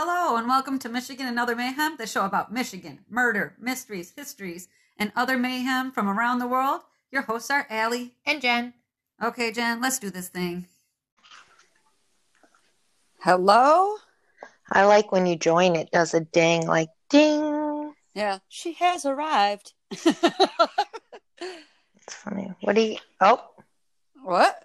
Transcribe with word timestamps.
Hello, 0.00 0.36
and 0.36 0.46
welcome 0.46 0.78
to 0.78 0.88
Michigan 0.88 1.26
and 1.26 1.40
Other 1.40 1.56
Mayhem, 1.56 1.96
the 1.98 2.06
show 2.06 2.24
about 2.24 2.52
Michigan, 2.52 3.00
murder, 3.10 3.56
mysteries, 3.58 4.12
histories, 4.14 4.68
and 4.96 5.10
other 5.16 5.36
mayhem 5.36 5.90
from 5.90 6.08
around 6.08 6.38
the 6.38 6.46
world. 6.46 6.82
Your 7.10 7.22
hosts 7.22 7.50
are 7.50 7.66
Allie. 7.68 8.14
And 8.24 8.40
Jen. 8.40 8.74
Okay, 9.20 9.50
Jen, 9.50 9.80
let's 9.80 9.98
do 9.98 10.08
this 10.08 10.28
thing. 10.28 10.68
Hello? 13.22 13.96
I 14.70 14.84
like 14.84 15.10
when 15.10 15.26
you 15.26 15.34
join, 15.34 15.74
it 15.74 15.90
does 15.90 16.14
a 16.14 16.20
ding, 16.20 16.64
like 16.68 16.90
ding. 17.10 17.92
Yeah, 18.14 18.38
she 18.48 18.74
has 18.74 19.04
arrived. 19.04 19.72
It's 21.40 22.14
funny. 22.14 22.54
What 22.60 22.76
do 22.76 22.82
you, 22.82 22.98
oh, 23.20 23.44
what? 24.22 24.62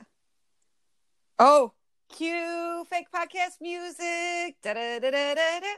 Oh, 1.39 1.73
cue 2.13 2.85
fake 2.91 3.07
podcast 3.11 3.59
music. 3.59 4.57
Da-da-da-da-da-da. 4.61 5.73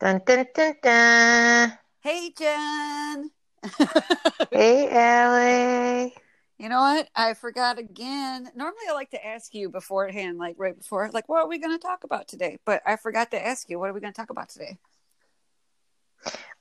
dun 0.00 0.20
dun 0.24 0.46
dun 0.54 0.74
dun. 0.82 1.78
Hey, 2.00 2.32
Jen. 2.36 3.30
Hey, 4.50 4.88
Allie. 4.88 6.14
You 6.58 6.70
know 6.70 6.80
what? 6.80 7.08
I 7.14 7.34
forgot 7.34 7.78
again. 7.78 8.48
Normally, 8.56 8.86
I 8.88 8.94
like 8.94 9.10
to 9.10 9.24
ask 9.24 9.52
you 9.52 9.68
beforehand, 9.68 10.38
like 10.38 10.56
right 10.58 10.76
before, 10.76 11.10
like, 11.12 11.28
what 11.28 11.44
are 11.44 11.48
we 11.48 11.58
going 11.58 11.76
to 11.76 11.82
talk 11.82 12.02
about 12.02 12.28
today? 12.28 12.58
But 12.64 12.80
I 12.86 12.96
forgot 12.96 13.30
to 13.32 13.46
ask 13.46 13.68
you, 13.68 13.78
what 13.78 13.90
are 13.90 13.92
we 13.92 14.00
going 14.00 14.12
to 14.12 14.16
talk 14.16 14.30
about 14.30 14.48
today? 14.48 14.78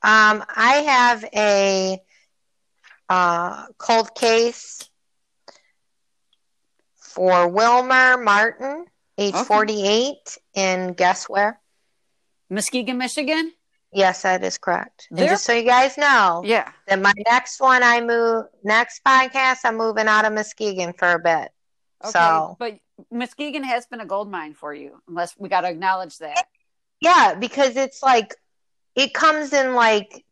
Um, 0.04 0.44
I 0.54 0.84
have 0.86 1.26
a 1.34 2.00
uh, 3.08 3.68
cold 3.78 4.14
case 4.14 4.90
for 7.18 7.48
Wilmer 7.48 8.18
Martin, 8.18 8.86
age 9.18 9.34
Okay. 9.36 9.44
48, 9.44 10.38
and 10.56 10.96
guess 10.96 11.28
where? 11.28 11.60
Muskegon, 12.50 12.98
Michigan? 12.98 13.52
Yes, 13.92 14.22
that 14.24 14.44
is 14.44 14.58
correct. 14.58 15.08
And 15.10 15.20
just 15.20 15.44
so 15.46 15.54
you 15.54 15.64
guys 15.64 15.98
know, 15.98 16.42
Yeah. 16.46 16.72
that 16.88 17.00
my 17.00 17.14
next 17.26 17.60
one, 17.60 17.84
I 17.84 18.02
move 18.02 18.46
next 18.64 19.04
podcast, 19.04 19.60
I'm 19.64 19.78
moving 19.78 20.08
out 20.08 20.26
of 20.26 20.34
Muskegon 20.34 20.94
for 20.94 21.14
a 21.14 21.20
bit. 21.20 21.52
Okay. 22.04 22.12
So 22.12 22.56
But 22.60 22.78
Muskegon 23.12 23.64
has 23.64 23.88
been 23.88 24.02
a 24.02 24.06
gold 24.06 24.30
mine 24.30 24.54
for 24.54 24.74
you, 24.74 25.02
unless 25.08 25.36
we 25.38 25.50
got 25.50 25.62
to 25.62 25.70
acknowledge 25.70 26.18
that. 26.20 26.48
yeah, 27.00 27.34
because 27.34 27.76
it's 27.76 28.04
like 28.04 28.36
it 28.96 29.14
comes 29.14 29.54
in 29.54 29.74
like 29.76 30.26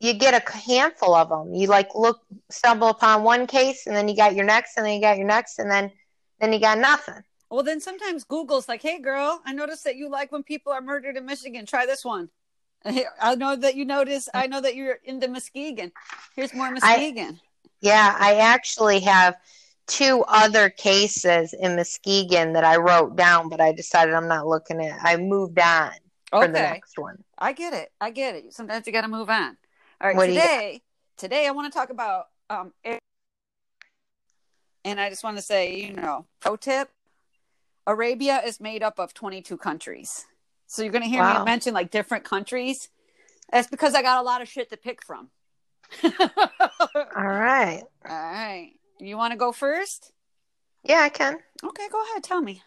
you 0.00 0.14
get 0.14 0.34
a 0.34 0.58
handful 0.58 1.14
of 1.14 1.28
them. 1.28 1.54
You 1.54 1.68
like 1.68 1.94
look 1.94 2.20
stumble 2.50 2.88
upon 2.88 3.22
one 3.24 3.46
case, 3.46 3.86
and 3.86 3.94
then 3.94 4.08
you 4.08 4.16
got 4.16 4.34
your 4.34 4.44
next, 4.44 4.76
and 4.76 4.84
then 4.86 4.94
you 4.94 5.00
got 5.00 5.16
your 5.16 5.26
next, 5.26 5.58
and 5.58 5.70
then 5.70 5.92
then 6.40 6.52
you 6.52 6.58
got 6.60 6.78
nothing. 6.78 7.22
Well, 7.52 7.62
then 7.62 7.82
sometimes 7.82 8.24
Google's 8.24 8.66
like, 8.66 8.80
"Hey, 8.80 8.98
girl, 8.98 9.42
I 9.44 9.52
noticed 9.52 9.84
that 9.84 9.96
you 9.96 10.08
like 10.08 10.32
when 10.32 10.42
people 10.42 10.72
are 10.72 10.80
murdered 10.80 11.18
in 11.18 11.26
Michigan. 11.26 11.66
Try 11.66 11.84
this 11.84 12.02
one." 12.02 12.30
I 13.20 13.34
know 13.34 13.54
that 13.54 13.74
you 13.74 13.84
notice. 13.84 14.26
I 14.32 14.46
know 14.46 14.62
that 14.62 14.74
you're 14.74 14.98
into 15.04 15.28
Muskegon. 15.28 15.92
Here's 16.34 16.54
more 16.54 16.70
Muskegon. 16.70 17.40
Yeah, 17.82 18.16
I 18.18 18.36
actually 18.36 19.00
have 19.00 19.36
two 19.86 20.24
other 20.28 20.70
cases 20.70 21.52
in 21.52 21.76
Muskegon 21.76 22.54
that 22.54 22.64
I 22.64 22.76
wrote 22.76 23.16
down, 23.16 23.50
but 23.50 23.60
I 23.60 23.72
decided 23.72 24.14
I'm 24.14 24.28
not 24.28 24.46
looking 24.46 24.82
at. 24.82 24.98
I 25.02 25.18
moved 25.18 25.58
on 25.58 25.92
for 26.30 26.46
the 26.46 26.54
next 26.54 26.98
one. 26.98 27.22
I 27.38 27.52
get 27.52 27.74
it. 27.74 27.92
I 28.00 28.12
get 28.12 28.34
it. 28.34 28.54
Sometimes 28.54 28.86
you 28.86 28.94
got 28.94 29.02
to 29.02 29.08
move 29.08 29.28
on. 29.28 29.58
All 30.00 30.08
right, 30.08 30.16
What 30.16 30.24
do 30.24 30.32
you 30.32 30.38
got? 30.40 30.48
today, 30.48 30.82
today 31.18 31.46
I 31.46 31.50
want 31.50 31.70
to 31.70 31.78
talk 31.78 31.90
about 31.90 32.28
um, 32.48 32.72
and 34.84 34.98
I 34.98 35.10
just 35.10 35.22
want 35.22 35.36
to 35.36 35.42
say, 35.42 35.76
you 35.76 35.92
know, 35.92 36.24
pro 36.40 36.56
tip: 36.56 36.88
Arabia 37.86 38.40
is 38.44 38.60
made 38.60 38.82
up 38.82 38.98
of 38.98 39.14
22 39.14 39.56
countries. 39.56 40.26
So 40.66 40.82
you're 40.82 40.92
going 40.92 41.02
to 41.04 41.08
hear 41.08 41.22
Wow. 41.22 41.40
me 41.40 41.44
mention 41.44 41.74
like 41.74 41.90
different 41.90 42.24
countries. 42.24 42.88
That's 43.50 43.68
because 43.68 43.94
I 43.94 44.02
got 44.02 44.18
a 44.20 44.22
lot 44.22 44.40
of 44.40 44.48
shit 44.48 44.70
to 44.70 44.76
pick 44.76 45.04
from. 45.04 45.30
All 46.04 46.10
right. 47.16 47.82
All 48.08 48.16
right. 48.16 48.72
You 48.98 49.16
want 49.16 49.32
to 49.32 49.36
go 49.36 49.52
first? 49.52 50.12
Yeah, 50.84 51.00
I 51.00 51.08
can. 51.10 51.36
Okay, 51.62 51.88
go 51.90 52.02
ahead. 52.02 52.22
Tell 52.24 52.40
me. 52.40 52.62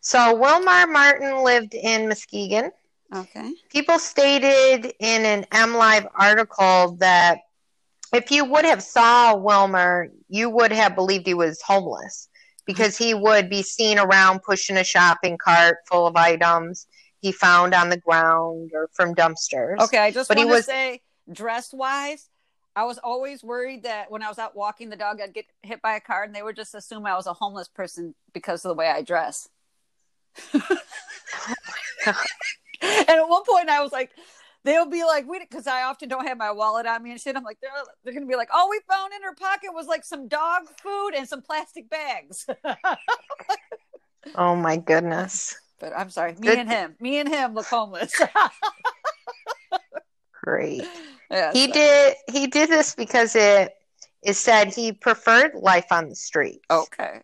So 0.00 0.34
Wilmer 0.36 0.86
Martin 0.86 1.42
lived 1.42 1.74
in 1.74 2.08
Muskegon. 2.08 2.70
Okay. 3.14 3.52
People 3.70 3.98
stated 3.98 4.92
in 5.00 5.24
an 5.24 5.44
MLive 5.52 6.06
article 6.14 6.96
that 7.00 7.38
if 8.12 8.30
you 8.30 8.44
would 8.44 8.64
have 8.64 8.82
saw 8.82 9.36
Wilmer, 9.36 10.08
you 10.28 10.50
would 10.50 10.72
have 10.72 10.94
believed 10.94 11.26
he 11.26 11.34
was 11.34 11.60
homeless 11.62 12.28
because 12.66 12.96
he 12.96 13.14
would 13.14 13.48
be 13.50 13.62
seen 13.62 13.98
around 13.98 14.42
pushing 14.42 14.76
a 14.76 14.84
shopping 14.84 15.36
cart 15.38 15.78
full 15.86 16.06
of 16.06 16.16
items 16.16 16.86
he 17.20 17.32
found 17.32 17.74
on 17.74 17.88
the 17.88 17.96
ground 17.96 18.70
or 18.74 18.88
from 18.92 19.14
dumpsters. 19.14 19.78
Okay, 19.80 19.98
I 19.98 20.10
just 20.10 20.28
But 20.28 20.38
he 20.38 20.44
want 20.44 20.54
to 20.54 20.58
was- 20.58 20.66
say, 20.66 21.00
dress 21.32 21.72
wise, 21.72 22.28
I 22.76 22.84
was 22.84 22.98
always 22.98 23.42
worried 23.44 23.84
that 23.84 24.10
when 24.10 24.22
I 24.22 24.28
was 24.28 24.38
out 24.38 24.56
walking 24.56 24.90
the 24.90 24.96
dog, 24.96 25.20
I'd 25.20 25.32
get 25.32 25.46
hit 25.62 25.80
by 25.80 25.94
a 25.94 26.00
car 26.00 26.24
and 26.24 26.34
they 26.34 26.42
would 26.42 26.56
just 26.56 26.74
assume 26.74 27.06
I 27.06 27.14
was 27.14 27.26
a 27.26 27.32
homeless 27.32 27.68
person 27.68 28.14
because 28.32 28.64
of 28.64 28.70
the 28.70 28.74
way 28.74 28.88
I 28.88 29.02
dress. 29.02 29.48
and 30.52 30.62
at 33.08 33.28
one 33.28 33.44
point, 33.44 33.68
I 33.68 33.80
was 33.80 33.92
like, 33.92 34.10
they'll 34.64 34.86
be 34.86 35.04
like, 35.04 35.26
"We," 35.28 35.38
because 35.40 35.66
I 35.66 35.82
often 35.84 36.08
don't 36.08 36.26
have 36.26 36.38
my 36.38 36.50
wallet 36.50 36.86
on 36.86 37.02
me 37.02 37.10
and 37.12 37.20
shit. 37.20 37.36
I'm 37.36 37.44
like, 37.44 37.58
they're 37.60 37.70
they're 38.02 38.14
gonna 38.14 38.26
be 38.26 38.36
like, 38.36 38.48
"All 38.52 38.68
we 38.70 38.80
found 38.88 39.12
in 39.14 39.22
her 39.22 39.34
pocket 39.34 39.70
was 39.72 39.86
like 39.86 40.04
some 40.04 40.26
dog 40.28 40.62
food 40.82 41.10
and 41.16 41.28
some 41.28 41.42
plastic 41.42 41.88
bags." 41.90 42.46
Oh 44.36 44.56
my 44.56 44.78
goodness. 44.78 45.54
but 45.78 45.92
I'm 45.94 46.08
sorry, 46.08 46.32
me 46.32 46.48
Good- 46.48 46.58
and 46.60 46.70
him, 46.70 46.96
me 46.98 47.18
and 47.18 47.28
him 47.28 47.52
look 47.52 47.66
homeless. 47.66 48.10
Great. 50.42 50.82
yeah, 51.30 51.52
He 51.52 51.66
so- 51.66 51.72
did 51.72 52.16
he 52.32 52.46
did 52.46 52.70
this 52.70 52.94
because 52.94 53.36
it 53.36 53.74
is 54.22 54.38
said 54.38 54.72
he 54.72 54.92
preferred 54.92 55.54
life 55.54 55.86
on 55.90 56.08
the 56.08 56.14
street. 56.14 56.60
Okay. 56.70 57.20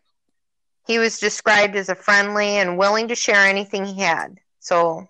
He 0.87 0.99
was 0.99 1.19
described 1.19 1.75
as 1.77 1.89
a 1.89 1.95
friendly 1.95 2.59
and 2.59 2.77
willing 2.77 3.09
to 3.09 3.15
share 3.15 3.47
anything 3.47 3.85
he 3.87 4.01
had. 4.01 4.39
So, 4.59 5.09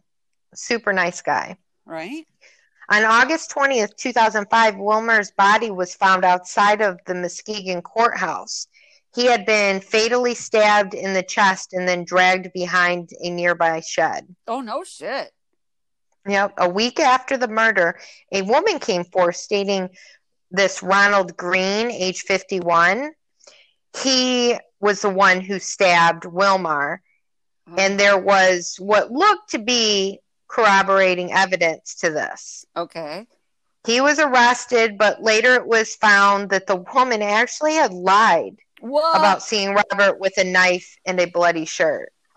super 0.55 0.93
nice 0.93 1.23
guy. 1.23 1.57
Right. 1.91 2.25
On 2.89 3.05
August 3.05 3.51
20th, 3.51 3.97
2005, 3.97 4.77
Wilmer's 4.77 5.33
body 5.33 5.73
was 5.73 5.93
found 5.95 6.25
outside 6.25 6.81
of 6.81 7.01
the 7.07 7.15
Muskegon 7.15 7.83
courthouse. 7.83 8.69
He 9.13 9.27
had 9.27 9.45
been 9.45 9.81
fatally 9.81 10.37
stabbed 10.37 10.95
in 10.95 11.15
the 11.15 11.25
chest 11.25 11.73
and 11.73 11.89
then 11.89 12.05
dragged 12.05 12.53
behind 12.53 13.11
a 13.21 13.31
nearby 13.31 13.81
shed. 13.81 14.37
Oh 14.47 14.61
no 14.61 14.85
shit. 14.85 15.33
Yep. 16.29 16.55
A 16.59 16.69
week 16.69 17.01
after 17.01 17.37
the 17.37 17.49
murder, 17.49 17.99
a 18.31 18.43
woman 18.43 18.79
came 18.79 19.03
forth 19.03 19.35
stating 19.35 19.91
this 20.53 20.81
Ronald 20.81 21.37
Green, 21.37 21.91
age 21.91 22.21
51, 22.21 23.11
he 24.01 24.57
was 24.79 25.03
the 25.03 25.11
one 25.11 25.41
who 25.41 25.59
stabbed 25.59 26.25
Wilmer. 26.25 27.03
And 27.77 27.95
oh. 27.95 27.97
there 27.97 28.19
was 28.19 28.77
what 28.79 29.11
looked 29.11 29.51
to 29.51 29.59
be 29.59 30.21
corroborating 30.51 31.33
evidence 31.33 31.95
to 31.97 32.11
this. 32.11 32.67
Okay. 32.77 33.27
He 33.87 34.01
was 34.01 34.19
arrested, 34.19 34.99
but 34.99 35.23
later 35.23 35.55
it 35.55 35.67
was 35.67 35.95
found 35.95 36.51
that 36.51 36.67
the 36.67 36.77
woman 36.95 37.23
actually 37.23 37.75
had 37.75 37.93
lied 37.95 38.57
What? 38.81 39.17
about 39.17 39.43
seeing 39.43 39.75
Robert 39.75 40.19
with 40.21 40.37
a 40.37 40.45
knife 40.45 40.99
and 41.07 41.19
a 41.21 41.27
bloody 41.27 41.65
shirt. 41.65 42.13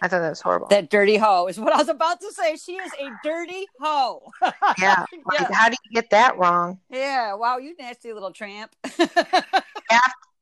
I 0.00 0.06
thought 0.06 0.20
that 0.20 0.30
was 0.30 0.40
horrible. 0.40 0.68
that 0.68 0.90
dirty 0.90 1.16
hoe 1.16 1.48
is 1.48 1.58
what 1.58 1.72
I 1.72 1.78
was 1.78 1.88
about 1.88 2.20
to 2.20 2.32
say. 2.32 2.54
She 2.56 2.76
is 2.76 2.92
a 3.00 3.10
dirty 3.24 3.66
hoe. 3.80 4.22
yeah. 4.78 5.04
Like, 5.26 5.40
yeah. 5.40 5.48
how 5.52 5.68
do 5.68 5.76
you 5.84 6.00
get 6.00 6.10
that 6.10 6.38
wrong? 6.38 6.78
Yeah. 6.88 7.34
Wow, 7.34 7.58
you 7.58 7.74
nasty 7.78 8.12
little 8.12 8.32
tramp. 8.32 8.74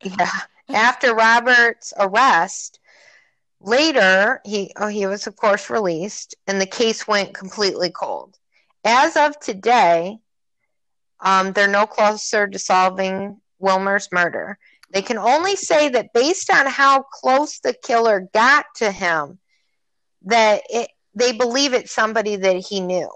Yeah. 0.03 0.31
After 0.69 1.15
Robert's 1.15 1.93
arrest, 1.99 2.81
later 3.61 4.41
he 4.45 4.73
oh 4.77 4.89
he 4.89 5.07
was 5.07 5.27
of 5.27 5.37
course 5.37 5.71
released 5.71 6.35
and 6.47 6.61
the 6.61 6.67
case 6.67 7.07
went 7.09 7.35
completely 7.35 7.91
cold. 7.91 8.37
As 8.85 9.17
of 9.17 9.39
today, 9.41 10.19
um, 11.21 11.53
they're 11.53 11.69
no 11.69 11.87
closer 11.87 12.47
to 12.47 12.59
solving 12.59 13.41
Wilmer's 13.59 14.09
murder. 14.13 14.59
They 14.93 15.03
can 15.03 15.19
only 15.19 15.57
say 15.57 15.89
that 15.89 16.13
based 16.13 16.51
on 16.51 16.67
how 16.67 17.03
close 17.03 17.59
the 17.59 17.75
killer 17.75 18.29
got 18.33 18.67
to 18.77 18.93
him, 18.93 19.39
that 20.27 20.63
it 20.71 20.91
they 21.15 21.33
believe 21.33 21.73
it's 21.73 21.93
somebody 21.93 22.37
that 22.37 22.57
he 22.57 22.81
knew. 22.81 23.11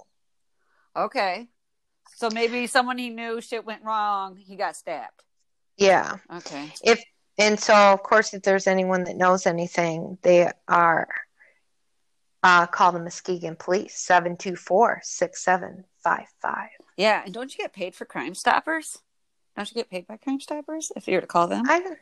okay. 0.96 1.48
So 2.16 2.28
maybe 2.28 2.66
someone 2.66 2.98
he 2.98 3.08
knew 3.08 3.40
shit 3.40 3.64
went 3.64 3.82
wrong. 3.82 4.36
He 4.36 4.56
got 4.56 4.76
stabbed. 4.76 5.22
Yeah. 5.78 6.18
Okay. 6.30 6.70
If 6.82 7.02
and 7.40 7.58
so 7.58 7.74
of 7.74 8.02
course 8.02 8.34
if 8.34 8.42
there's 8.42 8.66
anyone 8.66 9.04
that 9.04 9.16
knows 9.16 9.46
anything, 9.46 10.18
they 10.22 10.50
are 10.68 11.08
uh, 12.42 12.66
call 12.66 12.92
the 12.92 13.00
Muskegon 13.00 13.56
Police 13.56 14.06
724-6755. 14.08 15.84
Yeah. 16.96 17.22
And 17.24 17.34
don't 17.34 17.52
you 17.52 17.58
get 17.64 17.72
paid 17.72 17.94
for 17.94 18.04
Crime 18.04 18.34
Stoppers? 18.34 18.98
Don't 19.56 19.70
you 19.70 19.74
get 19.74 19.90
paid 19.90 20.06
by 20.06 20.16
Crime 20.16 20.40
Stoppers 20.40 20.90
if 20.96 21.06
you 21.08 21.14
were 21.14 21.20
to 21.20 21.26
call 21.26 21.48
them? 21.48 21.64
I 21.68 21.96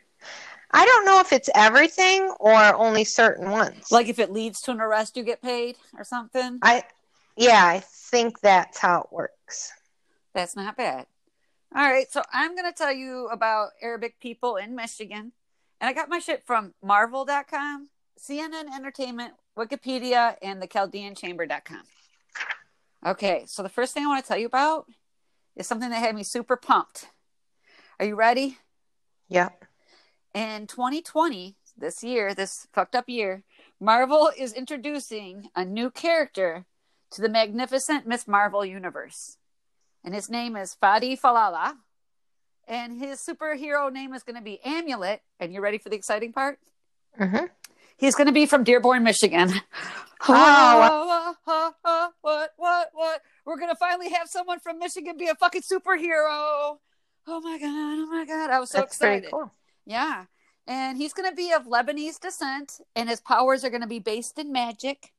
I 0.70 0.84
don't 0.84 1.06
know 1.06 1.20
if 1.20 1.32
it's 1.32 1.48
everything 1.54 2.34
or 2.40 2.74
only 2.74 3.04
certain 3.04 3.50
ones. 3.50 3.90
Like 3.90 4.08
if 4.08 4.18
it 4.18 4.32
leads 4.32 4.60
to 4.62 4.72
an 4.72 4.80
arrest, 4.80 5.16
you 5.16 5.22
get 5.22 5.40
paid 5.40 5.76
or 5.96 6.04
something. 6.04 6.58
I, 6.62 6.82
yeah, 7.36 7.64
I 7.64 7.80
think 7.80 8.40
that's 8.40 8.78
how 8.78 9.02
it 9.02 9.12
works. 9.12 9.72
That's 10.34 10.56
not 10.56 10.76
bad. 10.76 11.06
All 11.74 11.88
right, 11.88 12.10
so 12.10 12.22
I'm 12.32 12.56
going 12.56 12.70
to 12.70 12.76
tell 12.76 12.92
you 12.92 13.28
about 13.28 13.70
Arabic 13.82 14.18
people 14.20 14.56
in 14.56 14.74
Michigan. 14.74 15.32
And 15.80 15.88
I 15.88 15.92
got 15.92 16.08
my 16.08 16.18
shit 16.18 16.44
from 16.46 16.72
marvel.com, 16.82 17.88
CNN 18.18 18.74
Entertainment, 18.74 19.34
Wikipedia, 19.56 20.36
and 20.40 20.62
the 20.62 20.66
Chaldean 20.66 21.14
Okay, 23.06 23.44
so 23.46 23.62
the 23.62 23.68
first 23.68 23.92
thing 23.92 24.04
I 24.04 24.08
want 24.08 24.24
to 24.24 24.28
tell 24.28 24.38
you 24.38 24.46
about 24.46 24.86
is 25.56 25.66
something 25.66 25.90
that 25.90 25.98
had 25.98 26.14
me 26.14 26.22
super 26.22 26.56
pumped. 26.56 27.08
Are 28.00 28.06
you 28.06 28.16
ready? 28.16 28.58
Yep. 29.28 29.64
In 30.34 30.66
2020, 30.66 31.54
this 31.76 32.02
year, 32.02 32.34
this 32.34 32.66
fucked 32.72 32.96
up 32.96 33.08
year, 33.08 33.44
Marvel 33.78 34.30
is 34.36 34.52
introducing 34.52 35.50
a 35.54 35.64
new 35.64 35.90
character 35.90 36.64
to 37.10 37.20
the 37.20 37.28
magnificent 37.28 38.06
Miss 38.06 38.26
Marvel 38.26 38.64
universe. 38.64 39.36
And 40.04 40.14
his 40.14 40.30
name 40.30 40.56
is 40.56 40.76
Fadi 40.82 41.18
Fadlallah. 41.18 41.74
And 42.66 42.98
his 42.98 43.20
superhero 43.20 43.92
name 43.92 44.12
is 44.12 44.22
going 44.22 44.36
to 44.36 44.42
be 44.42 44.60
Amulet. 44.64 45.22
And 45.40 45.52
you 45.52 45.60
ready 45.60 45.78
for 45.78 45.88
the 45.88 45.96
exciting 45.96 46.32
part? 46.32 46.58
Mm-hmm. 47.18 47.46
He's 47.96 48.14
going 48.14 48.26
to 48.26 48.32
be 48.32 48.46
from 48.46 48.64
Dearborn, 48.64 49.02
Michigan. 49.02 49.52
Oh. 50.26 51.34
what, 52.20 52.50
what, 52.56 52.90
what? 52.92 53.22
We're 53.44 53.56
going 53.56 53.70
to 53.70 53.76
finally 53.76 54.10
have 54.10 54.28
someone 54.28 54.60
from 54.60 54.78
Michigan 54.78 55.16
be 55.16 55.28
a 55.28 55.34
fucking 55.34 55.62
superhero. 55.62 56.78
Oh 57.26 57.40
my 57.40 57.58
God. 57.58 57.68
Oh 57.68 58.06
my 58.10 58.24
God. 58.24 58.50
I 58.50 58.58
was 58.58 58.70
so 58.70 58.78
That's 58.78 58.94
excited. 58.96 59.30
cool. 59.30 59.52
Yeah. 59.86 60.24
And 60.66 60.98
he's 60.98 61.12
going 61.12 61.28
to 61.30 61.34
be 61.34 61.52
of 61.52 61.66
Lebanese 61.66 62.20
descent, 62.20 62.80
and 62.94 63.08
his 63.08 63.20
powers 63.20 63.64
are 63.64 63.70
going 63.70 63.80
to 63.80 63.86
be 63.86 64.00
based 64.00 64.38
in 64.38 64.52
magic. 64.52 65.12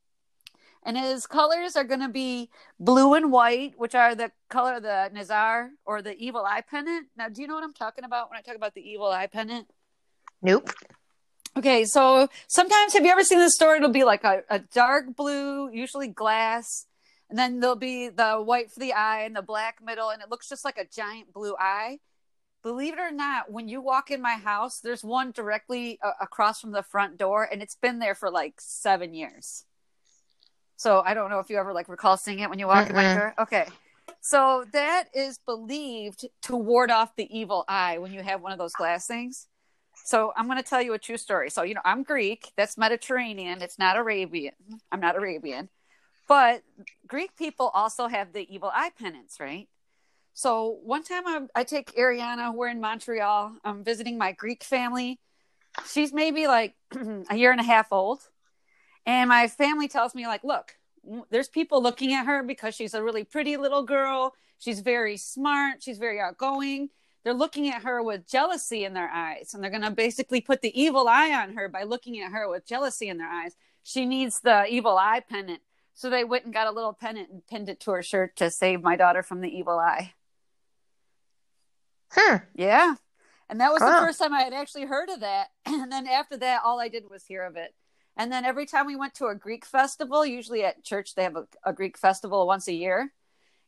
And 0.83 0.97
his 0.97 1.27
colors 1.27 1.75
are 1.75 1.83
going 1.83 1.99
to 1.99 2.09
be 2.09 2.49
blue 2.79 3.13
and 3.13 3.31
white, 3.31 3.73
which 3.77 3.95
are 3.95 4.15
the 4.15 4.31
color 4.49 4.75
of 4.75 4.83
the 4.83 5.09
Nazar 5.13 5.71
or 5.85 6.01
the 6.01 6.17
evil 6.17 6.45
eye 6.45 6.61
pennant. 6.61 7.07
Now, 7.17 7.27
do 7.27 7.41
you 7.41 7.47
know 7.47 7.55
what 7.55 7.63
I'm 7.63 7.73
talking 7.73 8.05
about 8.05 8.29
when 8.29 8.39
I 8.39 8.41
talk 8.41 8.55
about 8.55 8.75
the 8.75 8.81
evil 8.81 9.07
eye 9.07 9.27
pennant? 9.27 9.67
Nope. 10.41 10.69
Okay, 11.57 11.83
so 11.83 12.29
sometimes 12.47 12.93
have 12.93 13.03
you 13.03 13.11
ever 13.11 13.23
seen 13.23 13.39
this 13.39 13.55
story? 13.55 13.77
It'll 13.77 13.89
be 13.89 14.05
like 14.05 14.23
a, 14.23 14.43
a 14.49 14.59
dark 14.59 15.15
blue, 15.15 15.69
usually 15.69 16.07
glass, 16.07 16.85
and 17.29 17.37
then 17.37 17.59
there'll 17.59 17.75
be 17.75 18.07
the 18.07 18.35
white 18.37 18.71
for 18.71 18.79
the 18.79 18.93
eye 18.93 19.23
and 19.23 19.35
the 19.35 19.41
black 19.41 19.79
middle, 19.83 20.09
and 20.09 20.21
it 20.21 20.29
looks 20.29 20.47
just 20.47 20.63
like 20.63 20.77
a 20.77 20.85
giant 20.85 21.33
blue 21.33 21.55
eye. 21.59 21.99
Believe 22.61 22.93
it 22.93 22.99
or 22.99 23.11
not, 23.11 23.51
when 23.51 23.67
you 23.67 23.81
walk 23.81 24.11
in 24.11 24.21
my 24.21 24.35
house, 24.35 24.79
there's 24.79 25.03
one 25.03 25.31
directly 25.31 25.99
uh, 26.03 26.11
across 26.21 26.61
from 26.61 26.71
the 26.71 26.83
front 26.83 27.17
door, 27.17 27.47
and 27.49 27.61
it's 27.61 27.75
been 27.75 27.99
there 27.99 28.15
for 28.15 28.29
like 28.29 28.55
seven 28.59 29.13
years. 29.13 29.65
So 30.79 31.03
I 31.05 31.13
don't 31.13 31.29
know 31.29 31.39
if 31.39 31.49
you 31.49 31.57
ever 31.57 31.73
like 31.73 31.89
recall 31.89 32.15
seeing 32.15 32.39
it 32.39 32.49
when 32.49 32.57
you 32.57 32.65
walk 32.65 32.89
in 32.89 32.95
my 32.95 33.03
Mm-mm. 33.03 33.33
Okay. 33.37 33.67
So 34.21 34.63
that 34.71 35.09
is 35.13 35.37
believed 35.45 36.25
to 36.43 36.55
ward 36.55 36.89
off 36.89 37.17
the 37.17 37.27
evil 37.37 37.65
eye 37.67 37.97
when 37.97 38.13
you 38.13 38.23
have 38.23 38.41
one 38.41 38.53
of 38.53 38.57
those 38.59 38.71
glass 38.71 39.05
things. 39.05 39.47
So 40.05 40.31
I'm 40.37 40.45
going 40.45 40.57
to 40.57 40.63
tell 40.63 40.81
you 40.81 40.93
a 40.93 40.97
true 40.97 41.17
story. 41.17 41.49
So 41.49 41.63
you 41.63 41.73
know, 41.73 41.81
I'm 41.83 42.03
Greek. 42.03 42.53
That's 42.55 42.77
Mediterranean. 42.77 43.61
It's 43.61 43.77
not 43.77 43.97
Arabian. 43.97 44.53
I'm 44.89 45.01
not 45.01 45.17
Arabian. 45.17 45.67
But 46.29 46.63
Greek 47.05 47.35
people 47.35 47.67
also 47.73 48.07
have 48.07 48.31
the 48.31 48.47
evil 48.49 48.71
eye 48.73 48.91
penance, 48.97 49.35
right? 49.37 49.67
So 50.31 50.79
one 50.81 51.03
time 51.03 51.27
I, 51.27 51.41
I 51.55 51.63
take 51.65 51.93
Ariana. 51.97 52.55
We're 52.55 52.69
in 52.69 52.79
Montreal. 52.79 53.51
I'm 53.65 53.83
visiting 53.83 54.17
my 54.17 54.31
Greek 54.31 54.63
family. 54.63 55.19
She's 55.91 56.13
maybe 56.13 56.47
like 56.47 56.75
a 57.29 57.35
year 57.35 57.51
and 57.51 57.59
a 57.59 57.65
half 57.65 57.91
old, 57.91 58.21
and 59.09 59.29
my 59.29 59.47
family 59.47 59.87
tells 59.87 60.13
me 60.13 60.27
like, 60.27 60.43
look, 60.43 60.75
there's 61.31 61.47
people 61.47 61.81
looking 61.81 62.13
at 62.13 62.27
her 62.27 62.43
because 62.43 62.75
she's 62.75 62.93
a 62.93 63.03
really 63.03 63.23
pretty 63.23 63.57
little 63.57 63.81
girl. 63.81 64.35
She's 64.59 64.81
very 64.81 65.17
smart. 65.17 65.81
She's 65.81 65.97
very 65.97 66.19
outgoing. 66.19 66.89
They're 67.23 67.33
looking 67.33 67.69
at 67.69 67.81
her 67.81 68.03
with 68.03 68.29
jealousy 68.29 68.85
in 68.85 68.93
their 68.93 69.09
eyes, 69.09 69.53
and 69.53 69.63
they're 69.63 69.71
going 69.71 69.81
to 69.81 69.91
basically 69.91 70.41
put 70.41 70.61
the 70.61 70.79
evil 70.79 71.07
eye 71.07 71.33
on 71.33 71.53
her 71.53 71.67
by 71.67 71.83
looking 71.83 72.21
at 72.21 72.31
her 72.31 72.47
with 72.47 72.67
jealousy 72.67 73.09
in 73.09 73.17
their 73.17 73.27
eyes. 73.27 73.55
She 73.83 74.05
needs 74.05 74.41
the 74.41 74.65
evil 74.69 74.95
eye 74.95 75.23
pennant. 75.27 75.61
So 75.95 76.11
they 76.11 76.23
went 76.23 76.45
and 76.45 76.53
got 76.53 76.67
a 76.67 76.71
little 76.71 76.93
pennant 76.93 77.29
and 77.31 77.45
pinned 77.47 77.67
it 77.67 77.79
to 77.81 77.91
her 77.91 78.03
shirt 78.03 78.35
to 78.37 78.51
save 78.51 78.83
my 78.83 78.95
daughter 78.95 79.23
from 79.23 79.41
the 79.41 79.49
evil 79.49 79.79
eye. 79.79 80.13
Hmm. 82.11 82.37
Yeah. 82.53 82.95
And 83.49 83.59
that 83.59 83.71
was 83.71 83.81
the 83.81 83.87
first 83.87 84.19
time 84.19 84.33
I 84.33 84.43
had 84.43 84.53
actually 84.53 84.85
heard 84.85 85.09
of 85.09 85.21
that. 85.21 85.47
And 85.65 85.91
then 85.91 86.07
after 86.07 86.37
that, 86.37 86.61
all 86.63 86.79
I 86.79 86.89
did 86.89 87.09
was 87.09 87.25
hear 87.25 87.43
of 87.43 87.57
it. 87.57 87.73
And 88.19 88.29
then 88.29 88.43
every 88.43 88.65
time 88.65 88.85
we 88.85 88.97
went 88.97 89.15
to 89.15 89.27
a 89.27 89.35
Greek 89.35 89.65
festival, 89.65 90.25
usually 90.25 90.65
at 90.65 90.83
church, 90.83 91.15
they 91.15 91.23
have 91.23 91.37
a, 91.37 91.47
a 91.63 91.71
Greek 91.71 91.97
festival 91.97 92.45
once 92.45 92.67
a 92.67 92.73
year. 92.73 93.13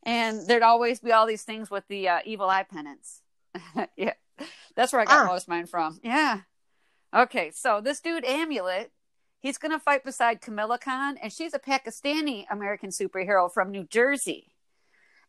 And 0.02 0.46
there'd 0.46 0.62
always 0.62 1.00
be 1.00 1.10
all 1.10 1.26
these 1.26 1.42
things 1.42 1.70
with 1.70 1.88
the 1.88 2.06
uh, 2.10 2.18
evil 2.26 2.50
eye 2.50 2.64
pennants. 2.64 3.22
yeah. 3.96 4.12
That's 4.76 4.92
where 4.92 5.00
I 5.00 5.06
got 5.06 5.24
Ah. 5.24 5.32
most 5.32 5.44
of 5.44 5.48
mine 5.48 5.66
from. 5.66 6.00
Yeah. 6.04 6.40
Okay. 7.14 7.50
So 7.54 7.80
this 7.80 8.00
dude, 8.00 8.26
Amulet, 8.26 8.92
he's 9.40 9.56
going 9.56 9.72
to 9.72 9.78
fight 9.78 10.04
beside 10.04 10.42
Kamala 10.42 10.78
Khan, 10.78 11.16
and 11.22 11.32
she's 11.32 11.54
a 11.54 11.58
Pakistani 11.58 12.44
American 12.50 12.90
superhero 12.90 13.50
from 13.50 13.70
New 13.70 13.84
Jersey. 13.84 14.52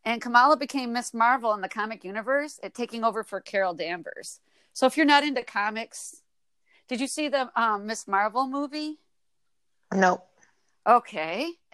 And 0.04 0.22
Kamala 0.22 0.58
became 0.58 0.92
Miss 0.92 1.14
Marvel 1.14 1.54
in 1.54 1.62
the 1.62 1.70
comic 1.70 2.04
universe, 2.04 2.60
at 2.62 2.74
taking 2.74 3.06
over 3.06 3.24
for 3.24 3.40
Carol 3.40 3.74
Danvers. 3.74 4.42
So 4.74 4.86
if 4.86 4.98
you're 4.98 5.06
not 5.06 5.24
into 5.24 5.44
comics, 5.44 6.24
did 6.90 7.00
you 7.00 7.08
see 7.08 7.30
the 7.30 7.50
um, 7.56 7.86
Miss 7.86 8.06
Marvel 8.06 8.48
movie? 8.48 9.00
Nope. 9.96 10.26
Okay. 10.88 11.52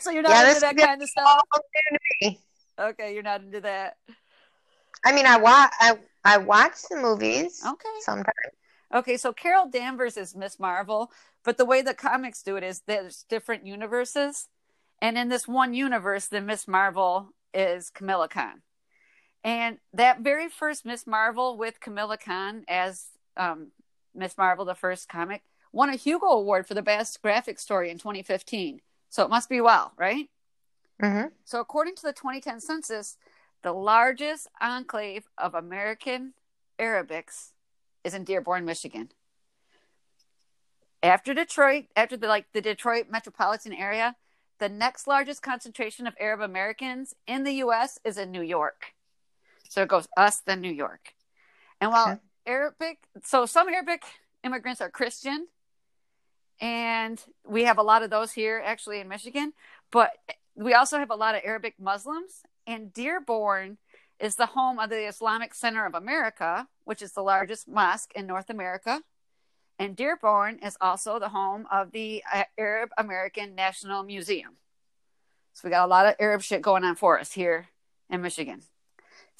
so 0.00 0.10
you're 0.10 0.22
not 0.22 0.32
Yeah, 0.32 0.48
into 0.48 0.60
that 0.60 0.76
kind 0.76 1.02
of 1.02 1.08
stuff. 1.08 1.24
all 1.54 1.60
new 1.92 1.98
to 1.98 2.04
me. 2.30 2.40
Okay, 2.78 3.14
you're 3.14 3.22
not 3.22 3.42
into 3.42 3.60
that. 3.60 3.96
I 5.04 5.12
mean, 5.12 5.26
I 5.26 5.36
watch 5.38 5.70
I 5.80 5.98
I 6.24 6.38
watch 6.38 6.74
the 6.90 6.96
movies 6.96 7.62
Okay. 7.64 7.88
sometimes. 8.00 8.26
Okay, 8.94 9.16
so 9.16 9.32
Carol 9.32 9.68
Danvers 9.68 10.16
is 10.16 10.34
Miss 10.36 10.58
Marvel, 10.60 11.10
but 11.44 11.56
the 11.58 11.64
way 11.64 11.82
the 11.82 11.94
comics 11.94 12.42
do 12.42 12.56
it 12.56 12.62
is 12.62 12.82
there's 12.86 13.24
different 13.28 13.66
universes. 13.66 14.48
And 15.02 15.18
in 15.18 15.28
this 15.28 15.46
one 15.46 15.74
universe, 15.74 16.26
the 16.26 16.40
Miss 16.40 16.66
Marvel 16.66 17.30
is 17.52 17.90
Kamala 17.90 18.28
Khan. 18.28 18.62
And 19.44 19.78
that 19.92 20.20
very 20.20 20.48
first 20.48 20.84
Miss 20.86 21.06
Marvel 21.06 21.56
with 21.56 21.80
Kamala 21.80 22.16
Khan 22.16 22.64
as 22.68 23.06
um, 23.36 23.68
Miss 24.14 24.36
Marvel, 24.38 24.64
the 24.64 24.74
first 24.74 25.08
comic, 25.08 25.42
won 25.76 25.90
a 25.90 25.96
Hugo 25.96 26.26
Award 26.28 26.66
for 26.66 26.74
the 26.74 26.82
best 26.82 27.20
graphic 27.20 27.58
story 27.58 27.90
in 27.90 27.98
2015. 27.98 28.80
So 29.10 29.24
it 29.24 29.30
must 29.30 29.48
be 29.50 29.60
well, 29.60 29.92
right? 29.98 30.30
hmm 31.00 31.26
So, 31.44 31.60
according 31.60 31.96
to 31.96 32.02
the 32.02 32.12
2010 32.12 32.60
census, 32.60 33.18
the 33.62 33.72
largest 33.72 34.48
enclave 34.60 35.28
of 35.38 35.54
American 35.54 36.32
Arabics 36.78 37.52
is 38.04 38.14
in 38.14 38.24
Dearborn, 38.24 38.64
Michigan. 38.64 39.10
After 41.02 41.34
Detroit, 41.34 41.84
after 41.94 42.16
the 42.16 42.26
like 42.26 42.46
the 42.52 42.62
Detroit 42.62 43.06
metropolitan 43.10 43.74
area, 43.74 44.16
the 44.58 44.68
next 44.70 45.06
largest 45.06 45.42
concentration 45.42 46.06
of 46.06 46.14
Arab 46.18 46.40
Americans 46.40 47.14
in 47.26 47.44
the 47.44 47.52
U.S. 47.64 47.98
is 48.02 48.16
in 48.16 48.30
New 48.30 48.42
York. 48.42 48.94
So 49.68 49.82
it 49.82 49.88
goes 49.88 50.08
us, 50.16 50.40
then 50.40 50.62
New 50.62 50.72
York. 50.72 51.14
And 51.80 51.90
while 51.92 52.12
Okay. 52.12 52.20
Arabic, 52.46 52.98
so 53.24 53.44
some 53.44 53.68
Arabic 53.68 54.04
immigrants 54.42 54.80
are 54.80 54.90
Christian, 54.90 55.48
and 56.60 57.22
we 57.46 57.64
have 57.64 57.78
a 57.78 57.82
lot 57.82 58.02
of 58.02 58.10
those 58.10 58.32
here 58.32 58.62
actually 58.64 59.00
in 59.00 59.08
Michigan, 59.08 59.52
but 59.90 60.10
we 60.54 60.74
also 60.74 60.98
have 60.98 61.10
a 61.10 61.16
lot 61.16 61.34
of 61.34 61.42
Arabic 61.44 61.74
Muslims, 61.78 62.42
and 62.66 62.92
Dearborn 62.92 63.78
is 64.18 64.36
the 64.36 64.46
home 64.46 64.78
of 64.78 64.90
the 64.90 65.06
Islamic 65.06 65.54
Center 65.54 65.84
of 65.84 65.94
America, 65.94 66.66
which 66.84 67.02
is 67.02 67.12
the 67.12 67.22
largest 67.22 67.68
mosque 67.68 68.10
in 68.14 68.26
North 68.26 68.48
America. 68.48 69.02
And 69.78 69.94
Dearborn 69.94 70.60
is 70.62 70.76
also 70.80 71.18
the 71.18 71.28
home 71.28 71.66
of 71.70 71.92
the 71.92 72.22
uh, 72.32 72.44
Arab 72.56 72.90
American 72.96 73.54
National 73.54 74.02
Museum. 74.02 74.56
So 75.52 75.62
we 75.64 75.70
got 75.70 75.84
a 75.84 75.88
lot 75.88 76.06
of 76.06 76.14
Arab 76.18 76.42
shit 76.42 76.62
going 76.62 76.84
on 76.84 76.96
for 76.96 77.18
us 77.18 77.32
here 77.32 77.68
in 78.08 78.22
Michigan. 78.22 78.62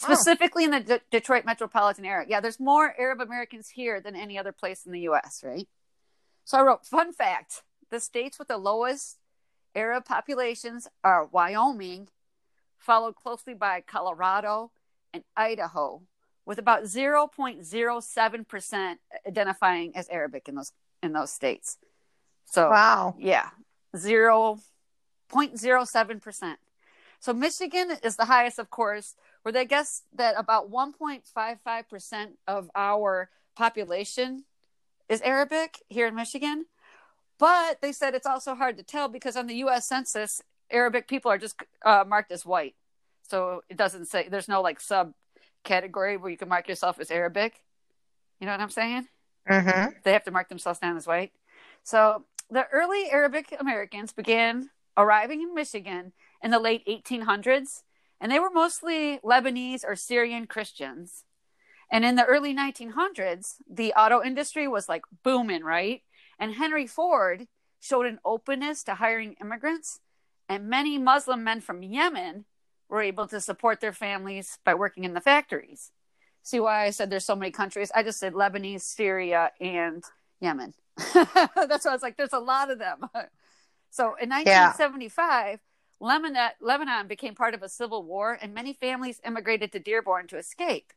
Wow. 0.03 0.15
Specifically 0.15 0.65
in 0.65 0.71
the 0.73 0.81
D- 0.81 0.99
Detroit 1.11 1.47
metropolitan 1.47 2.05
area. 2.05 2.27
Yeah, 2.29 2.41
there's 2.41 2.61
more 2.61 2.95
Arab 2.99 3.21
Americans 3.23 3.71
here 3.71 4.01
than 4.01 4.15
any 4.15 4.39
other 4.39 4.53
place 4.53 4.85
in 4.85 4.93
the 4.93 5.01
US, 5.01 5.43
right? 5.43 5.67
So 6.47 6.59
I 6.59 6.63
wrote, 6.63 6.87
fun 6.87 7.13
fact 7.13 7.63
the 7.91 7.99
states 7.99 8.39
with 8.39 8.47
the 8.49 8.57
lowest 8.57 9.19
Arab 9.75 10.05
populations 10.05 10.87
are 11.03 11.27
Wyoming, 11.27 12.09
followed 12.79 13.17
closely 13.17 13.53
by 13.53 13.81
Colorado 13.81 14.71
and 15.13 15.25
Idaho, 15.37 16.03
with 16.47 16.59
about 16.59 16.85
0.07% 16.85 18.97
identifying 19.27 19.97
as 19.97 20.09
Arabic 20.09 20.49
in 20.49 20.55
those 20.55 20.71
in 21.03 21.13
those 21.13 21.33
states. 21.33 21.79
So 22.45 22.71
Wow. 22.71 23.17
yeah, 23.19 23.51
0.07%. 23.97 26.57
So 27.19 27.33
Michigan 27.33 27.91
is 28.05 28.15
the 28.15 28.27
highest, 28.27 28.61
of 28.61 28.71
course, 28.71 29.17
where 29.43 29.53
they 29.53 29.65
guess 29.65 30.03
that 30.15 30.37
about 30.39 30.71
1.55% 30.71 32.37
of 32.47 32.71
our 32.77 33.31
population 33.57 34.45
is 35.09 35.21
Arabic 35.23 35.83
here 35.89 36.07
in 36.07 36.15
Michigan. 36.15 36.67
But 37.39 37.81
they 37.83 37.93
said 37.93 38.15
it's 38.15 38.27
also 38.27 38.55
hard 38.55 38.77
to 38.79 38.83
tell 38.83 39.09
because 39.09 39.37
on 39.37 39.47
the 39.47 39.57
US 39.57 39.87
Census, 39.87 40.43
Arabic 40.71 41.07
people 41.07 41.31
are 41.31 41.39
just 41.39 41.57
uh, 41.85 42.05
marked 42.07 42.33
as 42.33 42.47
white. 42.47 42.75
So 43.29 43.63
it 43.69 43.77
doesn't 43.77 44.07
say, 44.07 44.29
there's 44.29 44.49
no 44.49 44.63
like 44.63 44.81
subcategory 44.81 46.21
where 46.21 46.31
you 46.31 46.37
can 46.37 46.49
mark 46.49 46.69
yourself 46.69 46.99
as 47.01 47.11
Arabic. 47.11 47.63
You 48.41 48.47
know 48.47 48.53
what 48.53 48.61
I'm 48.61 48.71
saying? 48.71 49.09
Mm-hmm. 49.49 49.93
They 50.03 50.13
have 50.13 50.25
to 50.25 50.31
mark 50.31 50.49
themselves 50.49 50.79
down 50.79 50.97
as 50.97 51.07
white. 51.07 51.33
So 51.83 52.25
the 52.51 52.67
early 52.73 53.11
Arabic 53.11 53.55
Americans 53.59 54.13
began 54.13 54.71
arriving 54.97 55.43
in 55.43 55.55
Michigan 55.55 56.13
in 56.43 56.51
the 56.51 56.59
late 56.59 56.87
1800s, 56.87 57.83
and 58.21 58.31
they 58.31 58.39
were 58.39 58.51
mostly 58.51 59.19
Lebanese 59.19 59.85
or 59.87 59.95
Syrian 59.95 60.47
Christians. 60.47 61.25
And 61.91 62.05
in 62.05 62.17
the 62.17 62.25
early 62.25 62.55
1900s, 62.55 63.57
the 63.71 63.93
auto 63.95 64.23
industry 64.23 64.67
was 64.67 64.89
like 64.89 65.03
booming, 65.23 65.63
right? 65.63 66.03
And 66.39 66.55
Henry 66.55 66.87
Ford 66.87 67.47
showed 67.81 68.07
an 68.07 68.19
openness 68.25 68.83
to 68.85 68.95
hiring 68.95 69.37
immigrants, 69.41 70.01
and 70.49 70.69
many 70.69 70.99
Muslim 70.99 71.45
men 71.45 71.61
from 71.61 71.83
Yemen 71.83 72.45
were 72.89 73.03
able 73.03 73.27
to 73.29 73.41
support 73.41 73.81
their 73.81 73.93
families 73.93 74.59
by 74.65 74.75
working 74.75 75.05
in 75.05 75.15
the 75.15 75.21
factories. 75.21 75.93
See 76.43 76.61
why 76.61 76.85
I 76.85 76.91
said 76.91 77.11
there's 77.11 77.25
so 77.25 77.37
many 77.37 77.51
countries? 77.51 77.91
I 77.95 78.03
just 78.03 78.21
said 78.21 78.33
Lebanese, 78.33 78.83
Syria, 78.83 79.51
and 79.61 80.05
Yemen. 80.41 80.75
That's 81.15 81.85
why 81.85 81.91
I 81.91 81.93
was 81.93 82.03
like, 82.03 82.17
there's 82.17 82.33
a 82.33 82.39
lot 82.39 82.71
of 82.71 82.79
them. 82.79 83.01
so 83.91 84.15
in 84.21 84.31
1975, 84.31 85.61
Lebanon, 85.99 86.51
Lebanon 86.61 87.09
became 87.09 87.35
part 87.35 87.55
of 87.55 87.63
a 87.63 87.69
civil 87.69 88.03
war, 88.05 88.39
and 88.41 88.55
many 88.55 88.73
families 88.73 89.21
immigrated 89.25 89.73
to 89.73 89.81
Dearborn 89.81 90.29
to 90.29 90.39
escape. 90.39 90.93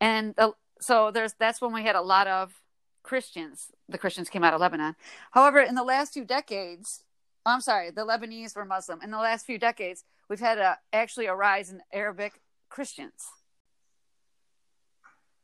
And 0.00 0.34
the, 0.36 0.52
so 0.80 1.10
there's 1.10 1.34
that's 1.38 1.60
when 1.60 1.72
we 1.72 1.82
had 1.82 1.96
a 1.96 2.00
lot 2.02 2.26
of 2.26 2.54
Christians. 3.02 3.70
The 3.88 3.98
Christians 3.98 4.28
came 4.30 4.44
out 4.44 4.54
of 4.54 4.60
Lebanon. 4.60 4.96
However, 5.32 5.60
in 5.60 5.74
the 5.74 5.84
last 5.84 6.12
few 6.14 6.24
decades, 6.24 7.04
I'm 7.44 7.60
sorry, 7.60 7.90
the 7.90 8.06
Lebanese 8.06 8.54
were 8.56 8.64
Muslim. 8.64 9.00
In 9.02 9.10
the 9.10 9.18
last 9.18 9.46
few 9.46 9.58
decades, 9.58 10.04
we've 10.28 10.40
had 10.40 10.58
a 10.58 10.78
actually 10.92 11.26
a 11.26 11.34
rise 11.34 11.70
in 11.70 11.82
Arabic 11.92 12.40
Christians. 12.68 13.28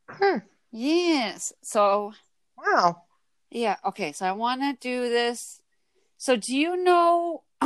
Hmm. 0.08 0.38
Yes. 0.70 1.52
So 1.62 2.12
Wow. 2.56 3.02
yeah. 3.50 3.76
Okay. 3.84 4.12
So 4.12 4.26
I 4.26 4.32
want 4.32 4.60
to 4.62 4.76
do 4.80 5.08
this. 5.08 5.60
So 6.18 6.36
do 6.36 6.56
you 6.56 6.76
know 6.76 7.42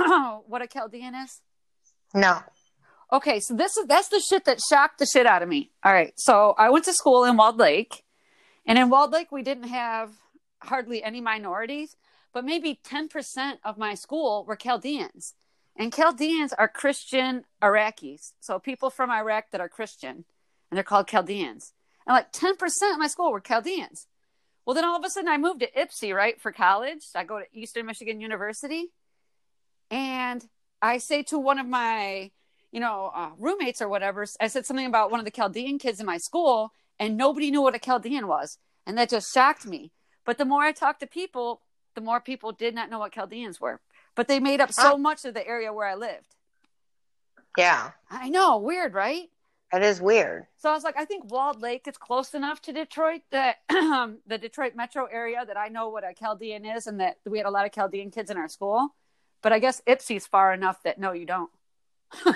what 0.46 0.62
a 0.62 0.66
Chaldean 0.66 1.14
is? 1.14 1.40
No. 2.14 2.40
Okay, 3.12 3.40
so 3.40 3.54
this 3.54 3.76
is 3.76 3.86
that's 3.86 4.08
the 4.08 4.20
shit 4.20 4.44
that 4.44 4.60
shocked 4.60 4.98
the 5.00 5.06
shit 5.06 5.26
out 5.26 5.42
of 5.42 5.48
me. 5.48 5.72
All 5.84 5.92
right, 5.92 6.12
so 6.16 6.54
I 6.56 6.70
went 6.70 6.84
to 6.84 6.92
school 6.92 7.24
in 7.24 7.36
Walled 7.36 7.58
Lake, 7.58 8.04
and 8.66 8.78
in 8.78 8.88
Walled 8.88 9.10
Lake 9.10 9.32
we 9.32 9.42
didn't 9.42 9.68
have 9.68 10.12
hardly 10.62 11.02
any 11.02 11.20
minorities, 11.20 11.96
but 12.32 12.44
maybe 12.44 12.78
ten 12.84 13.08
percent 13.08 13.58
of 13.64 13.76
my 13.76 13.94
school 13.94 14.44
were 14.44 14.54
Chaldeans, 14.54 15.34
and 15.74 15.92
Chaldeans 15.92 16.52
are 16.52 16.68
Christian 16.68 17.44
Iraqis, 17.60 18.32
so 18.38 18.60
people 18.60 18.90
from 18.90 19.10
Iraq 19.10 19.50
that 19.50 19.60
are 19.60 19.68
Christian, 19.68 20.24
and 20.70 20.76
they're 20.76 20.84
called 20.84 21.08
Chaldeans. 21.08 21.72
And 22.06 22.14
like 22.14 22.30
ten 22.30 22.56
percent 22.56 22.92
of 22.92 23.00
my 23.00 23.08
school 23.08 23.32
were 23.32 23.40
Chaldeans. 23.40 24.06
Well, 24.64 24.74
then 24.74 24.84
all 24.84 24.96
of 24.96 25.04
a 25.04 25.10
sudden 25.10 25.28
I 25.28 25.36
moved 25.36 25.60
to 25.60 25.72
Ipsy, 25.72 26.14
right, 26.14 26.40
for 26.40 26.52
college. 26.52 27.00
I 27.16 27.24
go 27.24 27.40
to 27.40 27.46
Eastern 27.52 27.86
Michigan 27.86 28.20
University, 28.20 28.92
and 29.90 30.46
I 30.80 30.98
say 30.98 31.24
to 31.24 31.38
one 31.38 31.58
of 31.58 31.66
my 31.66 32.30
you 32.72 32.80
know, 32.80 33.10
uh, 33.14 33.30
roommates 33.38 33.80
or 33.82 33.88
whatever, 33.88 34.26
I 34.40 34.48
said 34.48 34.66
something 34.66 34.86
about 34.86 35.10
one 35.10 35.20
of 35.20 35.24
the 35.24 35.30
Chaldean 35.30 35.78
kids 35.78 36.00
in 36.00 36.06
my 36.06 36.18
school, 36.18 36.72
and 36.98 37.16
nobody 37.16 37.50
knew 37.50 37.62
what 37.62 37.74
a 37.74 37.78
Chaldean 37.78 38.26
was. 38.26 38.58
And 38.86 38.96
that 38.98 39.10
just 39.10 39.32
shocked 39.32 39.66
me. 39.66 39.92
But 40.24 40.38
the 40.38 40.44
more 40.44 40.62
I 40.62 40.72
talked 40.72 41.00
to 41.00 41.06
people, 41.06 41.62
the 41.94 42.00
more 42.00 42.20
people 42.20 42.52
did 42.52 42.74
not 42.74 42.90
know 42.90 42.98
what 42.98 43.12
Chaldeans 43.12 43.60
were. 43.60 43.80
But 44.14 44.28
they 44.28 44.40
made 44.40 44.60
up 44.60 44.72
so 44.72 44.94
Ah. 44.94 44.96
much 44.96 45.24
of 45.24 45.34
the 45.34 45.46
area 45.46 45.72
where 45.72 45.86
I 45.86 45.94
lived. 45.94 46.34
Yeah. 47.56 47.90
I 48.10 48.28
know, 48.28 48.58
weird, 48.58 48.94
right? 48.94 49.28
That 49.72 49.82
is 49.82 50.00
weird. 50.00 50.46
So 50.56 50.68
I 50.70 50.72
was 50.72 50.82
like, 50.82 50.96
I 50.98 51.04
think 51.04 51.30
Walled 51.30 51.60
Lake 51.62 51.86
is 51.86 51.96
close 51.96 52.34
enough 52.34 52.60
to 52.62 52.72
Detroit 52.72 53.22
that 53.30 53.56
the 53.68 54.38
Detroit 54.40 54.74
metro 54.74 55.06
area 55.06 55.44
that 55.46 55.56
I 55.56 55.68
know 55.68 55.88
what 55.90 56.04
a 56.04 56.12
Chaldean 56.12 56.64
is 56.64 56.86
and 56.86 57.00
that 57.00 57.18
we 57.24 57.38
had 57.38 57.46
a 57.46 57.50
lot 57.50 57.66
of 57.66 57.72
Chaldean 57.72 58.10
kids 58.10 58.30
in 58.30 58.36
our 58.36 58.48
school. 58.48 58.94
But 59.42 59.52
I 59.52 59.58
guess 59.58 59.80
Ipsy's 59.86 60.26
far 60.26 60.52
enough 60.52 60.82
that 60.82 60.98
no, 60.98 61.12
you 61.12 61.24
don't. 61.24 61.50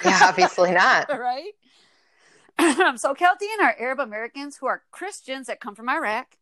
Yeah, 0.05 0.21
obviously 0.23 0.73
not. 0.73 1.09
right? 1.19 1.53
so 2.99 3.15
Chaldean 3.15 3.61
are 3.63 3.75
Arab 3.79 4.01
Americans 4.01 4.57
who 4.57 4.67
are 4.67 4.85
Christians 4.91 5.47
that 5.47 5.61
come 5.61 5.75
from 5.75 5.89
Iraq, 5.89 6.37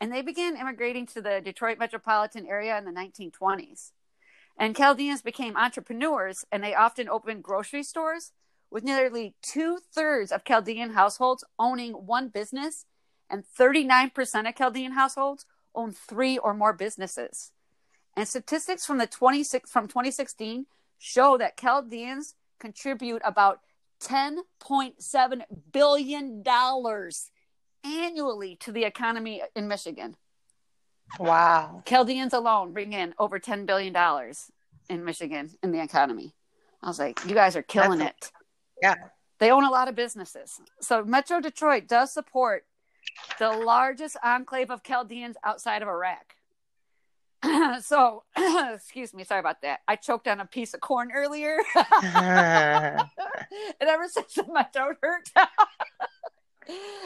and 0.00 0.12
they 0.12 0.22
began 0.22 0.56
immigrating 0.56 1.06
to 1.06 1.20
the 1.20 1.40
Detroit 1.44 1.78
metropolitan 1.78 2.46
area 2.46 2.78
in 2.78 2.84
the 2.84 2.90
1920s. 2.90 3.92
And 4.56 4.76
Chaldeans 4.76 5.22
became 5.22 5.56
entrepreneurs, 5.56 6.44
and 6.50 6.62
they 6.62 6.74
often 6.74 7.08
opened 7.08 7.44
grocery 7.44 7.82
stores, 7.82 8.32
with 8.70 8.84
nearly 8.84 9.34
two 9.40 9.78
thirds 9.94 10.32
of 10.32 10.44
Chaldean 10.44 10.90
households 10.90 11.44
owning 11.58 11.92
one 11.92 12.28
business, 12.28 12.84
and 13.30 13.44
39% 13.58 14.48
of 14.48 14.54
Chaldean 14.56 14.92
households 14.92 15.46
own 15.74 15.92
three 15.92 16.38
or 16.38 16.54
more 16.54 16.72
businesses. 16.72 17.52
And 18.16 18.26
statistics 18.26 18.84
from 18.84 18.98
the 18.98 19.06
26 19.06 19.70
from 19.70 19.86
2016 19.86 20.66
show 20.98 21.38
that 21.38 21.56
Chaldeans 21.56 22.34
contribute 22.58 23.22
about 23.24 23.60
10.7 24.02 25.42
billion 25.72 26.42
dollars 26.42 27.30
annually 27.84 28.56
to 28.56 28.72
the 28.72 28.84
economy 28.84 29.42
in 29.56 29.68
Michigan. 29.68 30.16
Wow. 31.18 31.82
Chaldeans 31.86 32.32
alone 32.32 32.72
bring 32.72 32.92
in 32.92 33.14
over 33.18 33.38
10 33.38 33.66
billion 33.66 33.92
dollars 33.92 34.50
in 34.88 35.04
Michigan 35.04 35.50
in 35.62 35.72
the 35.72 35.82
economy. 35.82 36.34
I 36.82 36.88
was 36.88 36.98
like, 36.98 37.24
you 37.26 37.34
guys 37.34 37.56
are 37.56 37.62
killing 37.62 38.00
it. 38.00 38.30
Yeah. 38.80 38.94
They 39.40 39.50
own 39.50 39.64
a 39.64 39.70
lot 39.70 39.88
of 39.88 39.94
businesses. 39.94 40.60
So 40.80 41.04
Metro 41.04 41.40
Detroit 41.40 41.86
does 41.88 42.12
support 42.12 42.64
the 43.38 43.50
largest 43.50 44.16
enclave 44.22 44.70
of 44.70 44.82
Chaldeans 44.82 45.36
outside 45.44 45.82
of 45.82 45.88
Iraq. 45.88 46.34
so, 47.82 48.24
excuse 48.74 49.14
me, 49.14 49.24
sorry 49.24 49.40
about 49.40 49.62
that. 49.62 49.80
I 49.86 49.96
choked 49.96 50.28
on 50.28 50.40
a 50.40 50.46
piece 50.46 50.74
of 50.74 50.80
corn 50.80 51.10
earlier. 51.14 51.58
and 51.74 53.08
ever 53.80 54.08
since 54.08 54.34
then, 54.34 54.52
my 54.52 54.64
throat 54.64 54.96
hurt. 55.02 55.30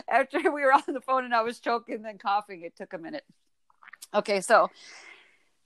After 0.09 0.39
we 0.51 0.63
were 0.63 0.73
on 0.73 0.83
the 0.89 1.01
phone 1.01 1.25
and 1.25 1.35
I 1.35 1.43
was 1.43 1.61
choking 1.61 1.97
and 1.97 2.05
then 2.05 2.19
coughing, 2.19 2.63
it 2.63 2.77
took 2.77 2.93
a 2.93 2.99
minute. 2.99 3.25
Okay, 4.15 4.41
so 4.41 4.71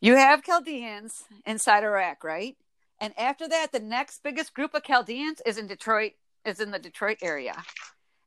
you 0.00 0.16
have 0.16 0.42
Chaldeans 0.42 1.24
inside 1.46 1.82
Iraq, 1.84 2.22
right? 2.22 2.56
And 3.00 3.12
after 3.18 3.48
that, 3.48 3.72
the 3.72 3.80
next 3.80 4.22
biggest 4.22 4.54
group 4.54 4.74
of 4.74 4.82
Chaldeans 4.82 5.40
is 5.46 5.58
in 5.58 5.66
Detroit, 5.66 6.12
is 6.44 6.60
in 6.60 6.70
the 6.70 6.78
Detroit 6.78 7.18
area. 7.22 7.62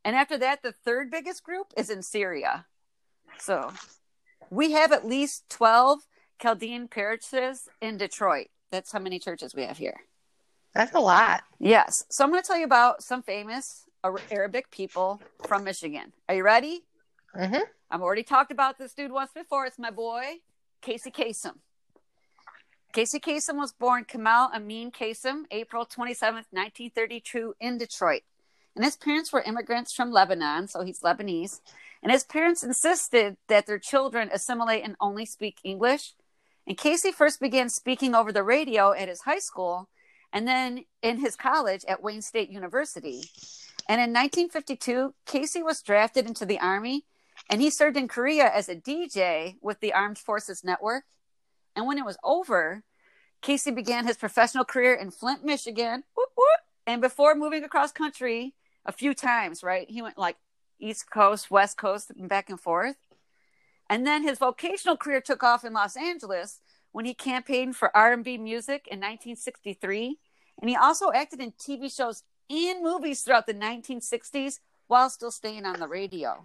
And 0.04 0.16
after 0.16 0.38
that, 0.38 0.64
the 0.64 0.72
third 0.72 1.12
biggest 1.12 1.44
group 1.44 1.68
is 1.78 1.90
in 1.90 2.02
Syria. 2.02 2.66
So 3.38 3.72
we 4.50 4.72
have 4.72 4.92
at 4.92 5.06
least 5.06 5.50
12 5.50 6.00
Chaldean 6.42 6.88
parishes 6.88 7.68
in 7.82 7.98
Detroit. 7.98 8.48
That's 8.72 8.92
how 8.92 9.00
many 9.00 9.20
churches 9.20 9.54
we 9.56 9.64
have 9.64 9.78
here. 9.78 10.02
That's 10.74 10.94
a 10.94 11.00
lot. 11.00 11.42
Yes. 11.60 12.06
So 12.10 12.24
I'm 12.24 12.30
going 12.32 12.42
to 12.42 12.48
tell 12.48 12.58
you 12.58 12.66
about 12.66 13.04
some 13.04 13.24
famous 13.24 13.86
Arabic 14.32 14.72
people 14.72 15.22
from 15.48 15.64
Michigan. 15.64 16.14
Are 16.28 16.36
you 16.36 16.44
ready? 16.44 16.84
hmm 17.36 17.58
I've 17.92 18.02
already 18.02 18.24
talked 18.24 18.52
about 18.52 18.78
this 18.78 18.94
dude 18.94 19.12
once 19.12 19.32
before. 19.32 19.66
It's 19.66 19.80
my 19.80 19.90
boy, 19.90 20.42
Casey 20.82 21.10
Kasem. 21.10 21.56
Casey 22.94 23.20
Kasem 23.20 23.56
was 23.58 23.72
born 23.72 24.04
Kamal 24.04 24.52
Amin 24.54 24.92
Kasem, 24.92 25.44
April 25.52 25.86
27th, 25.86 26.46
1932, 26.52 27.56
in 27.60 27.78
Detroit. 27.78 28.22
And 28.76 28.86
his 28.86 28.96
parents 28.96 29.34
were 29.34 29.42
immigrants 29.42 29.94
from 29.94 30.12
Lebanon, 30.12 30.68
so 30.68 30.84
he's 30.84 31.02
Lebanese. 31.02 31.62
And 32.02 32.12
his 32.12 32.24
parents 32.24 32.64
insisted 32.64 33.38
that 33.48 33.66
their 33.66 33.80
children 33.80 34.30
assimilate 34.32 34.84
and 34.84 34.96
only 35.02 35.26
speak 35.26 35.58
English. 35.64 36.14
And 36.70 36.78
Casey 36.78 37.12
first 37.12 37.40
began 37.40 37.68
speaking 37.68 38.14
over 38.14 38.32
the 38.32 38.44
radio 38.44 38.94
at 38.94 39.08
his 39.10 39.22
high 39.22 39.40
school 39.40 39.90
and 40.32 40.48
then 40.48 40.86
in 41.02 41.18
his 41.18 41.36
college 41.36 41.84
at 41.88 42.04
Wayne 42.04 42.22
State 42.22 42.52
University. 42.52 43.24
And 43.90 44.00
in 44.00 44.14
1952, 44.14 45.16
Casey 45.26 45.64
was 45.64 45.82
drafted 45.82 46.28
into 46.28 46.46
the 46.46 46.60
Army 46.60 47.06
and 47.50 47.60
he 47.60 47.72
served 47.72 47.98
in 47.98 48.08
Korea 48.08 48.48
as 48.54 48.70
a 48.70 48.76
DJ 48.76 49.56
with 49.62 49.80
the 49.80 49.94
Armed 49.94 50.20
Forces 50.20 50.64
Network. 50.64 51.06
And 51.76 51.88
when 51.88 51.98
it 51.98 52.06
was 52.06 52.18
over, 52.24 52.84
Casey 53.42 53.72
began 53.72 54.06
his 54.06 54.18
professional 54.18 54.64
career 54.64 54.94
in 54.94 55.10
Flint, 55.10 55.44
Michigan. 55.44 56.04
Whoop, 56.16 56.30
whoop. 56.38 56.60
And 56.86 57.02
before 57.02 57.34
moving 57.34 57.64
across 57.64 57.92
country 57.92 58.54
a 58.86 58.92
few 58.92 59.16
times, 59.16 59.64
right? 59.64 59.90
He 59.90 60.04
went 60.04 60.20
like 60.20 60.38
East 60.80 61.10
Coast, 61.10 61.50
West 61.50 61.78
Coast, 61.78 62.12
and 62.12 62.30
back 62.30 62.52
and 62.52 62.60
forth. 62.60 62.96
And 63.90 64.06
then 64.06 64.24
his 64.24 64.38
vocational 64.38 64.98
career 64.98 65.20
took 65.20 65.44
off 65.44 65.66
in 65.66 65.74
Los 65.74 65.98
Angeles 65.98 66.60
when 66.92 67.06
he 67.06 67.14
campaigned 67.14 67.76
for 67.76 67.96
R&B 67.96 68.38
music 68.38 68.88
in 68.88 69.00
1963. 69.00 70.18
And 70.62 70.70
he 70.70 70.76
also 70.76 71.12
acted 71.12 71.40
in 71.40 71.54
TV 71.54 71.94
shows 71.94 72.24
and 72.50 72.84
movies 72.84 73.22
throughout 73.22 73.48
the 73.48 73.54
1960s 73.54 74.60
while 74.88 75.10
still 75.10 75.32
staying 75.32 75.66
on 75.66 75.80
the 75.80 75.88
radio. 75.88 76.42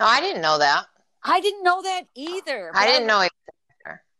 Oh, 0.00 0.04
I 0.04 0.20
didn't 0.20 0.42
know 0.42 0.58
that. 0.58 0.86
I 1.22 1.40
didn't 1.40 1.62
know 1.62 1.82
that 1.82 2.06
either. 2.14 2.72
I 2.74 2.86
didn't 2.86 3.06
know 3.06 3.20
it. 3.20 3.32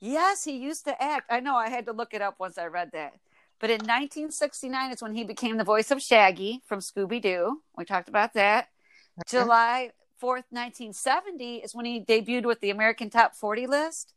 Yes, 0.00 0.42
he 0.42 0.56
used 0.56 0.84
to 0.86 1.00
act. 1.00 1.30
I 1.30 1.38
know. 1.38 1.54
I 1.54 1.68
had 1.68 1.86
to 1.86 1.92
look 1.92 2.12
it 2.12 2.20
up 2.20 2.34
once 2.40 2.58
I 2.58 2.66
read 2.66 2.90
that. 2.92 3.14
But 3.60 3.70
in 3.70 3.78
1969 3.78 4.90
is 4.90 5.00
when 5.00 5.14
he 5.14 5.22
became 5.22 5.56
the 5.56 5.64
voice 5.64 5.92
of 5.92 6.02
Shaggy 6.02 6.60
from 6.66 6.80
Scooby 6.80 7.22
Doo. 7.22 7.62
We 7.78 7.84
talked 7.84 8.08
about 8.08 8.34
that. 8.34 8.64
Mm-hmm. 8.64 9.36
July 9.36 9.90
4th, 10.22 10.46
1970 10.50 11.56
is 11.56 11.74
when 11.74 11.84
he 11.84 12.00
debuted 12.00 12.44
with 12.44 12.60
the 12.60 12.70
American 12.70 13.10
Top 13.10 13.34
40 13.34 13.66
list. 13.66 14.14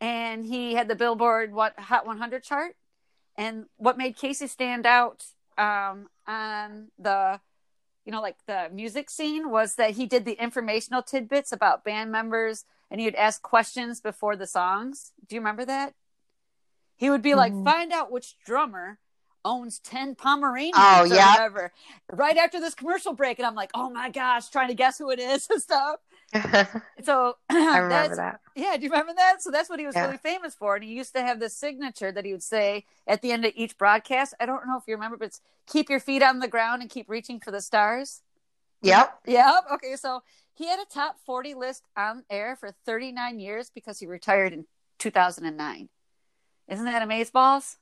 And 0.00 0.44
he 0.44 0.74
had 0.74 0.88
the 0.88 0.94
Billboard 0.94 1.52
what 1.52 1.78
Hot 1.78 2.06
100 2.06 2.42
chart. 2.42 2.76
And 3.36 3.66
what 3.76 3.98
made 3.98 4.16
Casey 4.16 4.46
stand 4.46 4.86
out 4.86 5.24
um, 5.58 6.08
on 6.26 6.88
the, 6.98 7.40
you 8.04 8.12
know, 8.12 8.22
like 8.22 8.36
the 8.46 8.68
music 8.72 9.10
scene 9.10 9.50
was 9.50 9.74
that 9.74 9.92
he 9.92 10.06
did 10.06 10.24
the 10.24 10.40
informational 10.42 11.02
tidbits 11.02 11.52
about 11.52 11.84
band 11.84 12.10
members 12.10 12.64
and 12.90 13.00
he 13.00 13.06
would 13.06 13.14
ask 13.16 13.42
questions 13.42 14.00
before 14.00 14.36
the 14.36 14.46
songs. 14.46 15.12
Do 15.26 15.34
you 15.34 15.40
remember 15.40 15.64
that? 15.64 15.94
He 16.96 17.10
would 17.10 17.22
be 17.22 17.34
like, 17.34 17.52
Mhm. 17.52 17.64
find 17.64 17.92
out 17.92 18.10
which 18.10 18.38
drummer 18.38 18.98
owns 19.46 19.78
10 19.78 20.16
Pomeranians 20.16 20.74
Oh, 20.76 21.04
yeah. 21.04 21.32
whatever. 21.32 21.72
Right 22.12 22.36
after 22.36 22.60
this 22.60 22.74
commercial 22.74 23.14
break. 23.14 23.38
And 23.38 23.46
I'm 23.46 23.54
like, 23.54 23.70
oh 23.74 23.88
my 23.88 24.10
gosh, 24.10 24.48
trying 24.50 24.68
to 24.68 24.74
guess 24.74 24.98
who 24.98 25.10
it 25.10 25.18
is 25.18 25.48
and 25.50 25.62
stuff. 25.62 26.00
So 27.04 27.36
I 27.50 27.78
remember 27.78 28.16
that. 28.16 28.40
yeah, 28.54 28.74
do 28.76 28.84
you 28.84 28.90
remember 28.90 29.12
that? 29.14 29.42
So 29.42 29.50
that's 29.50 29.68
what 29.68 29.78
he 29.78 29.84
was 29.86 29.94
Yeah. 29.94 30.06
really 30.06 30.16
famous 30.16 30.54
for. 30.54 30.76
And 30.76 30.82
he 30.84 30.92
used 30.94 31.14
to 31.14 31.20
have 31.20 31.38
this 31.38 31.54
signature 31.54 32.10
that 32.10 32.24
he 32.24 32.32
would 32.32 32.42
say 32.42 32.86
at 33.06 33.20
the 33.20 33.32
end 33.32 33.44
of 33.44 33.52
each 33.54 33.76
broadcast. 33.76 34.32
I 34.40 34.46
don't 34.46 34.66
know 34.66 34.78
if 34.78 34.84
you 34.86 34.94
remember, 34.94 35.18
but 35.18 35.26
it's 35.26 35.40
keep 35.66 35.90
your 35.90 36.00
feet 36.00 36.22
on 36.22 36.38
the 36.38 36.48
ground 36.48 36.80
and 36.80 36.90
keep 36.90 37.10
reaching 37.10 37.38
for 37.38 37.50
the 37.50 37.60
stars. 37.60 38.22
Yep. 38.80 39.14
Yep. 39.26 39.64
Okay. 39.74 39.96
So 39.96 40.22
he 40.54 40.66
had 40.68 40.80
a 40.80 40.86
top 40.86 41.16
40 41.26 41.52
list 41.54 41.82
on 41.98 42.24
air 42.30 42.56
for 42.56 42.70
39 42.86 43.40
years 43.40 43.70
because 43.74 43.98
he 44.00 44.06
retired 44.06 44.54
in 44.54 44.64
2009. 44.98 45.90
Isn't 46.68 46.84
that 46.86 47.02
amazing, 47.02 47.32
amazeballs? 47.34 47.76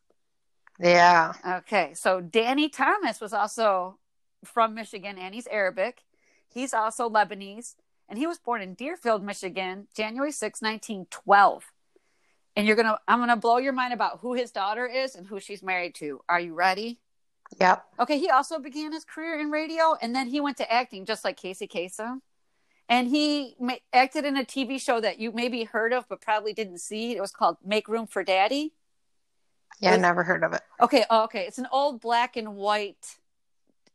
Yeah. 0.78 1.32
Okay. 1.46 1.92
So 1.94 2.20
Danny 2.20 2.68
Thomas 2.68 3.20
was 3.20 3.32
also 3.32 3.98
from 4.44 4.74
Michigan 4.74 5.18
and 5.18 5.34
he's 5.34 5.46
Arabic. 5.46 6.02
He's 6.48 6.74
also 6.74 7.08
Lebanese 7.08 7.74
and 8.08 8.18
he 8.18 8.26
was 8.26 8.38
born 8.38 8.60
in 8.60 8.74
Deerfield, 8.74 9.22
Michigan, 9.22 9.88
January 9.94 10.32
6, 10.32 10.62
1912. 10.62 11.64
And 12.56 12.66
you're 12.66 12.76
going 12.76 12.86
to, 12.86 12.98
I'm 13.08 13.18
going 13.18 13.30
to 13.30 13.36
blow 13.36 13.58
your 13.58 13.72
mind 13.72 13.92
about 13.92 14.20
who 14.20 14.34
his 14.34 14.52
daughter 14.52 14.86
is 14.86 15.16
and 15.16 15.26
who 15.26 15.40
she's 15.40 15.62
married 15.62 15.94
to. 15.96 16.20
Are 16.28 16.38
you 16.38 16.54
ready? 16.54 17.00
Yep. 17.60 17.84
Okay, 18.00 18.18
he 18.18 18.30
also 18.30 18.58
began 18.58 18.92
his 18.92 19.04
career 19.04 19.38
in 19.38 19.50
radio 19.50 19.96
and 20.00 20.14
then 20.14 20.28
he 20.28 20.40
went 20.40 20.56
to 20.58 20.72
acting 20.72 21.04
just 21.04 21.24
like 21.24 21.36
Casey 21.36 21.66
Kasem. 21.66 22.20
And 22.88 23.08
he 23.08 23.56
ma- 23.58 23.76
acted 23.92 24.24
in 24.24 24.36
a 24.36 24.44
TV 24.44 24.80
show 24.80 25.00
that 25.00 25.18
you 25.18 25.32
maybe 25.32 25.64
heard 25.64 25.92
of 25.92 26.06
but 26.08 26.20
probably 26.20 26.52
didn't 26.52 26.78
see. 26.78 27.16
It 27.16 27.20
was 27.20 27.32
called 27.32 27.56
Make 27.64 27.88
Room 27.88 28.06
for 28.06 28.22
Daddy. 28.22 28.74
Yeah, 29.80 29.90
I 29.90 29.92
Was- 29.94 30.02
never 30.02 30.22
heard 30.22 30.44
of 30.44 30.52
it. 30.52 30.62
Okay, 30.80 31.04
oh, 31.10 31.24
okay. 31.24 31.46
It's 31.46 31.58
an 31.58 31.68
old 31.72 32.00
black 32.00 32.36
and 32.36 32.56
white 32.56 33.16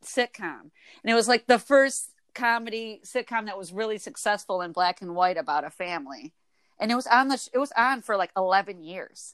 sitcom. 0.04 0.62
And 1.04 1.12
it 1.12 1.14
was 1.14 1.28
like 1.28 1.48
the 1.48 1.60
first 1.60 2.12
comedy 2.34 3.02
sitcom 3.04 3.46
that 3.46 3.58
was 3.58 3.74
really 3.74 3.98
successful 3.98 4.62
in 4.62 4.72
black 4.72 5.02
and 5.02 5.16
white 5.16 5.38
about 5.38 5.64
a 5.64 5.70
family. 5.70 6.34
And 6.80 6.92
it 6.92 6.96
was 6.96 7.08
on 7.08 7.28
the 7.28 7.38
sh- 7.38 7.50
it 7.54 7.58
was 7.58 7.72
on 7.76 8.02
for 8.02 8.16
like 8.16 8.32
11 8.38 8.84
years. 8.84 9.34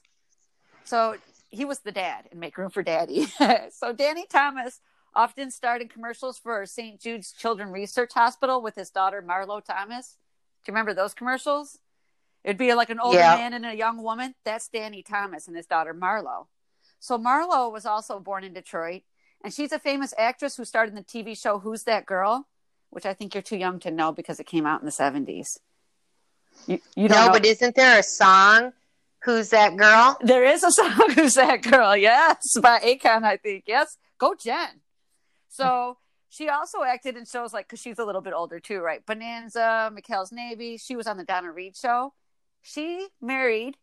So 0.84 1.16
he 1.50 1.64
was 1.64 1.80
the 1.80 1.92
dad 1.92 2.28
in 2.32 2.40
Make 2.40 2.58
Room 2.58 2.70
for 2.70 2.82
Daddy. 2.82 3.26
so 3.70 3.92
Danny 3.92 4.26
Thomas 4.28 4.80
often 5.14 5.50
starred 5.50 5.82
in 5.82 5.88
commercials 5.88 6.38
for 6.38 6.66
St. 6.66 7.00
Jude's 7.00 7.32
Children 7.32 7.70
Research 7.70 8.12
Hospital 8.14 8.60
with 8.60 8.74
his 8.74 8.90
daughter 8.90 9.22
Marlo 9.26 9.64
Thomas. 9.64 10.16
Do 10.64 10.70
you 10.70 10.74
remember 10.74 10.92
those 10.94 11.14
commercials? 11.14 11.78
It'd 12.46 12.56
be 12.56 12.72
like 12.74 12.90
an 12.90 13.00
older 13.00 13.18
Yeah. 13.18 13.34
man 13.36 13.52
and 13.54 13.66
a 13.66 13.74
young 13.74 14.00
woman. 14.02 14.34
That's 14.44 14.68
Danny 14.68 15.02
Thomas 15.02 15.48
and 15.48 15.56
his 15.56 15.66
daughter 15.66 15.92
Marlo. 15.92 16.46
So 17.00 17.18
Marlo 17.18 17.70
was 17.72 17.84
also 17.84 18.20
born 18.20 18.44
in 18.44 18.54
Detroit, 18.54 19.02
and 19.42 19.52
she's 19.52 19.72
a 19.72 19.80
famous 19.80 20.14
actress 20.16 20.56
who 20.56 20.64
starred 20.64 20.88
in 20.88 20.94
the 20.94 21.02
TV 21.02 21.34
show 21.36 21.58
Who's 21.58 21.82
That 21.82 22.06
Girl, 22.06 22.46
which 22.90 23.04
I 23.04 23.14
think 23.14 23.34
you're 23.34 23.42
too 23.42 23.56
young 23.56 23.80
to 23.80 23.90
know 23.90 24.12
because 24.12 24.38
it 24.38 24.46
came 24.46 24.64
out 24.64 24.80
in 24.80 24.86
the 24.86 24.92
70s. 24.92 25.58
You, 26.68 26.78
you 26.94 27.08
don't 27.08 27.18
No, 27.18 27.26
know. 27.26 27.32
but 27.32 27.44
isn't 27.44 27.74
there 27.74 27.98
a 27.98 28.02
song? 28.04 28.72
Who's 29.24 29.50
that 29.50 29.76
girl? 29.76 30.16
There 30.20 30.44
is 30.44 30.62
a 30.62 30.70
song 30.78 31.10
Who's 31.16 31.34
That 31.34 31.62
Girl? 31.62 31.96
Yes, 31.96 32.38
by 32.62 32.78
Akon, 32.78 33.24
I 33.24 33.38
think. 33.38 33.64
Yes. 33.66 33.96
Go 34.18 34.34
Jen. 34.40 34.80
So 35.48 35.98
she 36.28 36.48
also 36.48 36.82
acted 36.84 37.16
in 37.16 37.24
shows 37.24 37.52
like 37.52 37.66
because 37.66 37.80
she's 37.80 37.98
a 37.98 38.04
little 38.04 38.20
bit 38.20 38.34
older 38.34 38.60
too, 38.60 38.78
right? 38.80 39.04
Bonanza, 39.04 39.92
McHale's 39.92 40.30
Navy. 40.32 40.76
She 40.76 40.94
was 40.94 41.06
on 41.08 41.16
the 41.16 41.24
Donna 41.24 41.50
Reed 41.50 41.76
show. 41.76 42.12
She 42.68 43.06
married 43.20 43.76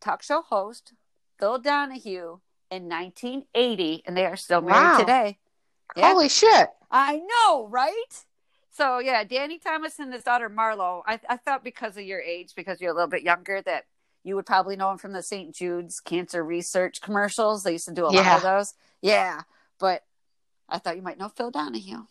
talk 0.00 0.22
show 0.22 0.40
host 0.40 0.94
Phil 1.38 1.58
Donahue 1.58 2.38
in 2.70 2.88
1980, 2.88 4.02
and 4.06 4.16
they 4.16 4.24
are 4.24 4.36
still 4.36 4.62
married 4.62 4.92
Wow. 4.92 4.98
today. 5.00 5.38
Yeah. 5.94 6.08
Holy 6.08 6.30
shit. 6.30 6.70
I 6.90 7.18
know, 7.18 7.66
right? 7.66 8.24
So 8.70 9.00
yeah, 9.00 9.22
Danny 9.24 9.58
Thomas 9.58 9.98
and 9.98 10.10
his 10.14 10.22
daughter 10.24 10.48
Marlo. 10.48 11.02
I, 11.06 11.20
I 11.28 11.36
thought 11.36 11.62
because 11.62 11.98
of 11.98 12.04
your 12.04 12.20
age, 12.22 12.54
because 12.56 12.80
you're 12.80 12.90
a 12.92 12.94
little 12.94 13.06
bit 13.10 13.22
younger, 13.22 13.60
that 13.60 13.84
you 14.24 14.34
would 14.36 14.46
probably 14.46 14.76
know 14.76 14.90
him 14.90 14.96
from 14.98 15.12
the 15.12 15.22
St. 15.22 15.54
Jude's 15.54 16.00
Cancer 16.00 16.42
Research 16.42 17.02
commercials. 17.02 17.64
They 17.64 17.72
used 17.72 17.88
to 17.88 17.92
do 17.94 18.06
a 18.06 18.08
lot 18.08 18.36
of 18.36 18.42
those. 18.42 18.72
Yeah, 19.02 19.42
but 19.78 20.04
I 20.70 20.78
thought 20.78 20.96
you 20.96 21.02
might 21.02 21.18
know 21.18 21.28
Phil 21.28 21.50
Donahue. 21.50 22.06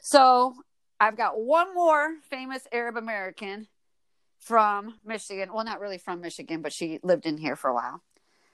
So 0.00 0.56
I've 0.98 1.16
got 1.16 1.38
one 1.40 1.72
more 1.72 2.14
famous 2.28 2.66
Arab 2.72 2.96
American 2.96 3.68
from 4.48 4.94
Michigan. 5.04 5.52
Well, 5.52 5.64
not 5.64 5.78
really 5.78 5.98
from 5.98 6.22
Michigan, 6.22 6.62
but 6.62 6.72
she 6.72 6.98
lived 7.02 7.26
in 7.26 7.36
here 7.36 7.54
for 7.54 7.68
a 7.68 7.74
while. 7.74 8.02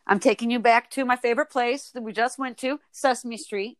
I'm 0.09 0.19
taking 0.19 0.51
you 0.51 0.59
back 0.59 0.91
to 0.91 1.05
my 1.05 1.15
favorite 1.15 1.51
place 1.51 1.91
that 1.91 2.03
we 2.03 2.13
just 2.13 2.37
went 2.37 2.59
to, 2.59 2.81
Sesame 2.91 3.37
Street. 3.37 3.79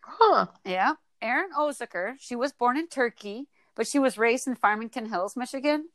Huh. 0.00 0.46
Yeah. 0.64 0.94
Eren 1.22 1.52
Ozker, 1.56 2.14
she 2.18 2.34
was 2.34 2.52
born 2.52 2.78
in 2.78 2.88
Turkey, 2.88 3.46
but 3.74 3.86
she 3.86 3.98
was 3.98 4.16
raised 4.16 4.46
in 4.46 4.54
Farmington 4.54 5.10
Hills, 5.10 5.36
Michigan. 5.36 5.90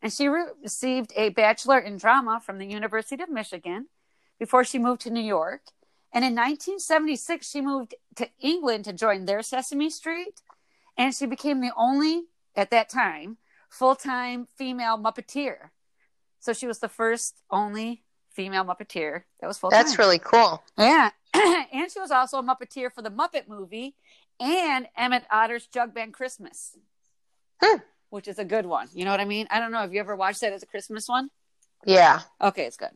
And 0.00 0.12
she 0.12 0.28
re- 0.28 0.46
received 0.62 1.12
a 1.16 1.30
bachelor 1.30 1.78
in 1.78 1.96
drama 1.96 2.40
from 2.40 2.58
the 2.58 2.66
University 2.66 3.22
of 3.22 3.28
Michigan 3.28 3.88
before 4.38 4.62
she 4.62 4.78
moved 4.78 5.00
to 5.02 5.10
New 5.10 5.20
York. 5.20 5.62
And 6.12 6.24
in 6.24 6.34
1976, 6.34 7.48
she 7.48 7.60
moved 7.60 7.96
to 8.16 8.28
England 8.40 8.84
to 8.84 8.92
join 8.92 9.24
their 9.24 9.42
Sesame 9.42 9.90
Street. 9.90 10.42
And 10.96 11.12
she 11.12 11.26
became 11.26 11.60
the 11.60 11.72
only, 11.76 12.26
at 12.54 12.70
that 12.70 12.88
time, 12.88 13.38
full 13.72 13.96
time 13.96 14.46
female 14.56 14.98
Muppeteer. 14.98 15.70
So 16.40 16.52
she 16.52 16.66
was 16.66 16.78
the 16.80 16.88
first 16.88 17.42
only 17.50 18.02
female 18.30 18.64
Muppeteer 18.64 19.22
that 19.40 19.46
was 19.46 19.58
full 19.58 19.70
time. 19.70 19.82
That's 19.82 19.98
really 19.98 20.18
cool. 20.18 20.62
Yeah. 20.78 21.10
and 21.34 21.90
she 21.90 21.98
was 22.00 22.10
also 22.10 22.38
a 22.38 22.42
Muppeteer 22.42 22.92
for 22.92 23.02
the 23.02 23.10
Muppet 23.10 23.48
movie 23.48 23.94
and 24.38 24.86
Emmett 24.96 25.24
Otter's 25.30 25.66
Jug 25.66 25.94
Band 25.94 26.12
Christmas, 26.12 26.76
Hmm. 27.62 27.78
which 28.10 28.28
is 28.28 28.38
a 28.38 28.44
good 28.44 28.66
one. 28.66 28.88
You 28.92 29.04
know 29.04 29.10
what 29.10 29.20
I 29.20 29.24
mean? 29.24 29.46
I 29.50 29.58
don't 29.60 29.72
know. 29.72 29.78
Have 29.78 29.94
you 29.94 30.00
ever 30.00 30.16
watched 30.16 30.40
that 30.42 30.52
as 30.52 30.62
a 30.62 30.66
Christmas 30.66 31.08
one? 31.08 31.30
Yeah. 31.86 32.20
Okay, 32.40 32.66
it's 32.66 32.76
good. 32.76 32.90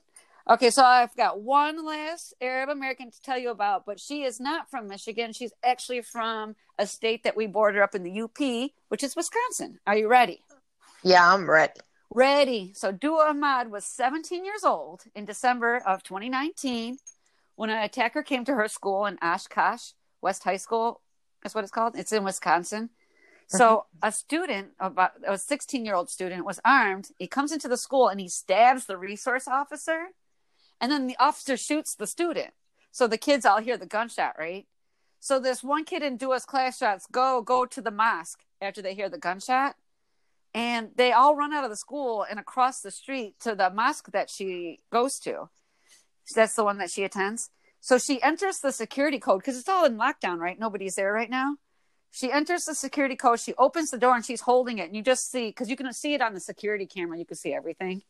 Okay, 0.49 0.71
so 0.71 0.85
I've 0.85 1.15
got 1.17 1.41
one 1.41 1.85
last 1.85 2.33
Arab 2.41 2.69
American 2.69 3.11
to 3.11 3.21
tell 3.21 3.37
you 3.39 3.51
about, 3.51 3.85
but 3.85 3.99
she 3.99 4.23
is 4.23 4.39
not 4.39 4.71
from 4.71 4.87
Michigan. 4.87 5.33
She's 5.33 5.53
actually 5.65 6.03
from 6.03 6.55
a 6.79 6.87
state 6.87 7.25
that 7.25 7.37
we 7.37 7.47
border 7.47 7.83
up 7.83 7.95
in 7.97 8.05
the 8.05 8.21
UP, 8.23 8.71
which 8.89 9.03
is 9.03 9.17
Wisconsin. 9.17 9.81
Are 9.87 9.97
you 9.97 10.07
ready? 10.09 10.43
Yeah, 11.07 11.33
I'm 11.33 11.49
ready. 11.49 11.81
Ready. 12.11 12.73
So 12.75 12.91
Dua 12.91 13.29
Ahmad 13.29 13.71
was 13.71 13.85
17 13.85 14.45
years 14.45 14.65
old 14.65 15.05
in 15.15 15.25
December 15.25 15.77
of 15.87 16.03
2019 16.03 16.99
when 17.55 17.71
an 17.71 17.81
attacker 17.81 18.25
came 18.25 18.45
to 18.45 18.55
her 18.55 18.67
school 18.67 19.07
in 19.07 19.17
Oshkosh 19.23 19.93
West 20.21 20.43
High 20.43 20.57
School. 20.57 21.01
That's 21.45 21.55
what 21.55 21.63
it's 21.63 21.71
called. 21.71 21.95
It's 21.95 22.11
in 22.11 22.25
Wisconsin. 22.25 22.91
So 23.47 23.85
mm-hmm. 23.95 24.09
a 24.09 24.11
student, 24.11 24.69
about 24.81 25.13
a 25.25 25.39
16 25.39 25.85
year 25.85 25.95
old 25.95 26.11
student, 26.11 26.45
was 26.45 26.59
armed. 26.65 27.11
He 27.21 27.29
comes 27.29 27.53
into 27.53 27.69
the 27.69 27.77
school 27.77 28.09
and 28.09 28.19
he 28.19 28.29
stabs 28.29 28.87
the 28.87 28.99
resource 28.99 29.47
officer, 29.47 30.07
and 30.81 30.91
then 30.91 31.07
the 31.07 31.17
officer 31.21 31.57
shoots 31.57 31.95
the 31.95 32.09
student. 32.09 32.51
So 32.91 33.07
the 33.07 33.17
kids 33.17 33.47
all 33.47 33.61
hear 33.61 33.77
the 33.77 33.87
gunshot, 33.87 34.35
right? 34.37 34.67
So 35.21 35.39
this 35.39 35.63
one 35.63 35.85
kid 35.85 36.03
in 36.03 36.17
Dua's 36.17 36.45
class 36.45 36.79
shots 36.79 37.07
go 37.07 37.43
go 37.43 37.65
to 37.65 37.81
the 37.81 37.93
mosque 37.93 38.41
after 38.61 38.83
they 38.83 38.95
hear 38.95 39.09
the 39.09 39.19
gunshot 39.19 39.77
and 40.57 40.89
they 40.97 41.13
all 41.13 41.37
run 41.37 41.53
out 41.53 41.65
of 41.65 41.71
the 41.71 41.77
school 41.77 42.25
and 42.29 42.41
across 42.41 42.81
the 42.81 42.91
street 42.91 43.39
to 43.41 43.55
the 43.55 43.69
mosque 43.69 44.11
that 44.13 44.31
she 44.31 44.81
goes 44.91 45.19
to. 45.19 45.51
That's 46.35 46.55
the 46.55 46.65
one 46.65 46.79
that 46.79 46.91
she 46.91 47.05
attends. 47.05 47.51
So 47.83 47.99
she 47.99 48.23
enters 48.23 48.61
the 48.61 48.73
security 48.73 49.19
code 49.19 49.41
because 49.41 49.59
it's 49.59 49.69
all 49.69 49.85
in 49.85 49.99
lockdown, 49.99 50.39
right? 50.39 50.59
Nobody's 50.59 50.95
there 50.95 51.13
right 51.13 51.29
now. 51.29 51.59
She 52.11 52.33
enters 52.33 52.65
the 52.65 52.75
security 52.75 53.17
code. 53.17 53.39
She 53.39 53.53
opens 53.59 53.91
the 53.91 53.99
door 53.99 54.15
and 54.15 54.25
she's 54.25 54.41
holding 54.41 54.79
it. 54.79 54.87
And 54.87 54.97
you 54.97 55.03
just 55.03 55.31
see, 55.31 55.49
because 55.49 55.69
you 55.69 55.77
can 55.77 55.93
see 55.93 56.15
it 56.15 56.23
on 56.23 56.33
the 56.33 56.41
security 56.41 56.87
camera, 56.87 57.19
you 57.19 57.27
can 57.27 57.37
see 57.37 57.53
everything. 57.53 58.03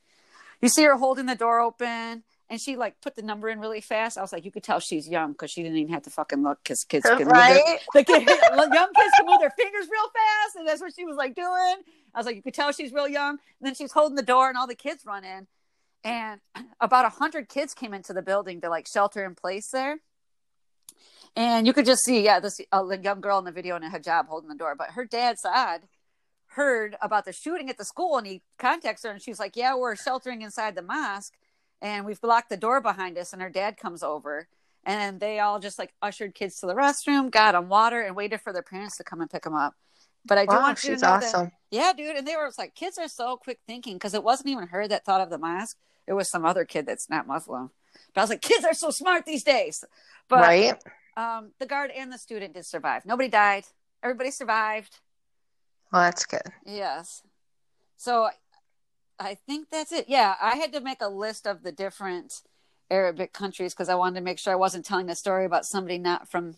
You 0.63 0.69
see 0.69 0.85
her 0.85 0.97
holding 0.97 1.27
the 1.27 1.35
door 1.35 1.59
open 1.59 2.23
and 2.49 2.61
she 2.61 2.77
like 2.77 3.01
put 3.01 3.17
the 3.17 3.23
number 3.23 3.49
in 3.49 3.61
really 3.61 3.81
fast. 3.81 4.17
I 4.17 4.23
was 4.23 4.33
like, 4.33 4.45
you 4.45 4.53
could 4.53 4.63
tell 4.63 4.79
she's 4.79 5.09
young 5.09 5.33
because 5.33 5.51
she 5.51 5.63
didn't 5.63 5.79
even 5.79 5.93
have 5.93 6.03
to 6.03 6.11
fucking 6.11 6.43
look 6.43 6.59
because 6.63 6.85
kids 6.85 7.05
can 7.05 7.19
move 7.19 7.29
their, 7.29 7.79
the 7.95 8.05
kid, 8.05 8.29
young 8.29 8.93
kids 8.95 9.13
can 9.17 9.27
move 9.27 9.41
their 9.41 9.51
fingers 9.51 9.87
real 9.91 10.09
fast, 10.09 10.57
and 10.57 10.67
that's 10.67 10.81
what 10.81 10.93
she 10.95 11.05
was 11.05 11.17
like 11.17 11.35
doing. 11.35 11.77
I 12.15 12.19
was 12.19 12.27
like, 12.27 12.37
you 12.37 12.43
could 12.43 12.55
tell 12.55 12.73
she's 12.73 12.93
real 12.93 13.09
young. 13.09 13.33
And 13.33 13.67
then 13.67 13.75
she's 13.75 13.93
holding 13.93 14.17
the 14.17 14.23
door, 14.23 14.49
and 14.49 14.57
all 14.57 14.67
the 14.67 14.75
kids 14.75 15.05
run 15.05 15.25
in, 15.25 15.47
and 16.05 16.41
about 16.81 17.05
a 17.05 17.11
hundred 17.11 17.49
kids 17.49 17.75
came 17.75 17.93
into 17.93 18.13
the 18.13 18.23
building 18.23 18.61
to 18.61 18.71
like 18.71 18.87
shelter 18.87 19.25
in 19.25 19.35
place 19.35 19.71
there. 19.71 19.99
And 21.35 21.67
you 21.67 21.75
could 21.75 21.85
just 21.85 22.03
see, 22.03 22.25
yeah, 22.25 22.41
this 22.41 22.61
uh, 22.73 22.85
young 23.03 23.21
girl 23.21 23.39
in 23.39 23.45
the 23.45 23.53
video 23.53 23.77
in 23.77 23.83
a 23.83 23.91
hijab 23.91 24.27
holding 24.27 24.49
the 24.49 24.55
door, 24.55 24.75
but 24.75 24.93
her 24.93 25.05
dad 25.05 25.39
Saad 25.39 25.83
heard 26.51 26.97
about 27.03 27.27
the 27.27 27.33
shooting 27.33 27.69
at 27.69 27.77
the 27.77 27.85
school, 27.85 28.17
and 28.17 28.27
he 28.27 28.43
contacts 28.59 29.03
her, 29.03 29.11
and 29.11 29.21
she's 29.21 29.41
like, 29.41 29.57
"Yeah, 29.57 29.75
we're 29.75 29.97
sheltering 29.97 30.43
inside 30.43 30.77
the 30.77 30.83
mosque." 30.83 31.35
And 31.83 32.05
we've 32.07 32.21
blocked 32.21 32.49
the 32.49 32.57
door 32.57 32.81
behind 32.81 33.19
us 33.19 33.33
and 33.33 33.43
her 33.43 33.51
dad 33.51 33.77
comes 33.77 34.03
over 34.03 34.49
and 34.85 35.19
they 35.21 35.41
all 35.41 35.59
just 35.59 35.79
like 35.79 35.93
ushered 36.01 36.35
kids 36.35 36.61
to 36.61 36.67
the 36.67 36.75
restroom 36.75 37.31
got 37.31 37.53
them 37.53 37.69
water 37.69 38.01
and 38.01 38.17
waited 38.17 38.41
for 38.41 38.53
their 38.53 38.62
parents 38.62 38.97
to 38.97 39.05
come 39.05 39.21
and 39.21 39.31
pick 39.31 39.43
them 39.43 39.55
up 39.55 39.75
but 40.25 40.39
i 40.39 40.45
do 40.47 40.53
Wow, 40.55 40.62
want 40.62 40.83
you 40.83 40.91
she's 40.91 41.01
to 41.01 41.07
know 41.07 41.15
awesome. 41.15 41.45
that 41.47 41.53
yeah 41.71 41.93
dude 41.93 42.17
and 42.17 42.27
they 42.27 42.37
were 42.37 42.51
like 42.59 42.75
kids 42.75 42.99
are 42.99 43.09
so 43.09 43.37
quick 43.37 43.59
thinking 43.67 43.95
because 43.95 44.15
it 44.15 44.25
wasn't 44.25 44.49
even 44.49 44.69
her 44.69 44.87
that 44.89 45.05
thought 45.05 45.21
of 45.21 45.31
the 45.31 45.39
mask 45.39 45.77
it 46.07 46.12
was 46.12 46.31
some 46.31 46.45
other 46.45 46.65
kid 46.65 46.87
that's 46.87 47.11
not 47.11 47.27
muslim 47.27 47.71
but 48.15 48.21
i 48.21 48.25
was 48.25 48.31
like 48.31 48.43
kids 48.43 48.65
are 48.65 48.75
so 48.75 48.91
smart 48.91 49.25
these 49.27 49.45
days 49.45 49.85
but 50.29 50.41
right? 50.41 50.83
um, 51.17 51.53
the 51.59 51.67
guard 51.67 51.91
and 51.97 52.12
the 52.12 52.19
student 52.19 52.55
did 52.55 52.67
survive 52.67 53.05
nobody 53.07 53.29
died 53.29 53.65
everybody 54.03 54.31
survived 54.31 55.01
Well, 55.93 56.03
that's 56.03 56.27
good. 56.27 56.43
Yes. 56.65 57.23
So 57.97 58.29
I 59.19 59.35
think 59.35 59.71
that's 59.71 59.93
it. 59.93 60.07
Yeah, 60.09 60.35
I 60.41 60.57
had 60.57 60.73
to 60.73 60.81
make 60.81 61.01
a 61.01 61.09
list 61.09 61.47
of 61.47 61.63
the 61.63 61.73
different 61.73 62.43
Arabic 62.91 63.33
countries 63.33 63.75
because 63.75 63.89
I 63.89 63.95
wanted 63.95 64.17
to 64.17 64.25
make 64.25 64.39
sure 64.39 64.53
I 64.53 64.57
wasn't 64.57 64.85
telling 64.85 65.09
a 65.11 65.15
story 65.15 65.45
about 65.45 65.67
somebody 65.67 65.99
not 65.99 66.29
from 66.29 66.57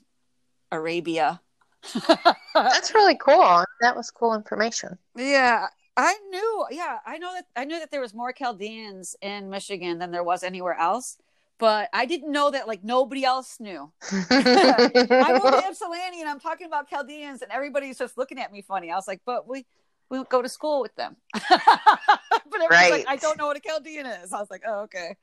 Arabia. 0.71 1.41
That's 2.55 2.93
really 2.95 3.17
cool. 3.17 3.65
That 3.81 3.97
was 3.97 4.11
cool 4.11 4.35
information. 4.35 4.99
yeah, 5.17 5.69
I 5.97 6.17
knew. 6.31 6.67
Yeah, 6.71 6.99
I 7.07 7.19
know 7.19 7.33
that 7.33 7.47
I 7.57 7.65
knew 7.65 7.79
that 7.79 7.91
there 7.91 8.01
was 8.01 8.15
more 8.15 8.33
Chaldeans 8.33 9.17
in 9.23 9.49
Michigan 9.51 9.99
than 9.99 10.11
there 10.11 10.25
was 10.25 10.43
anywhere 10.43 10.75
else, 10.75 11.19
but 11.59 11.89
I 11.93 12.07
didn't 12.07 12.33
know 12.33 12.51
that 12.51 12.67
like 12.67 12.85
nobody 12.85 13.25
else 13.25 13.59
knew. 13.61 13.91
I 14.13 15.39
go 15.43 15.51
to 15.51 15.59
Ypsilanti 15.69 16.21
and 16.21 16.29
I'm 16.29 16.41
talking 16.41 16.67
about 16.67 16.89
Chaldeans 16.89 17.43
and 17.43 17.51
everybody's 17.53 17.99
just 17.99 18.19
looking 18.19 18.39
at 18.39 18.53
me 18.53 18.63
funny. 18.63 18.91
I 18.91 18.97
was 18.97 19.09
like, 19.09 19.21
but 19.25 19.49
we 19.49 19.67
we 20.11 20.23
go 20.31 20.43
to 20.43 20.49
school 20.49 20.81
with 20.81 20.95
them. 20.97 21.17
but 21.33 21.43
everybody's 21.51 22.71
Right. 22.71 22.91
like, 22.93 23.09
I 23.09 23.17
don't 23.17 23.39
know 23.39 23.47
what 23.47 23.57
a 23.57 23.61
Chaldean 23.61 24.07
is. 24.07 24.33
I 24.33 24.41
was 24.41 24.51
like, 24.51 24.63
oh, 24.67 24.81
okay. 24.83 25.17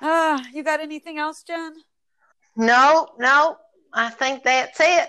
Ah, 0.00 0.42
you 0.54 0.62
got 0.62 0.80
anything 0.80 1.18
else, 1.18 1.42
Jen? 1.42 1.74
no, 2.56 3.08
no, 3.18 3.56
I 3.92 4.10
think 4.10 4.42
that's 4.44 4.78
it. 4.80 5.08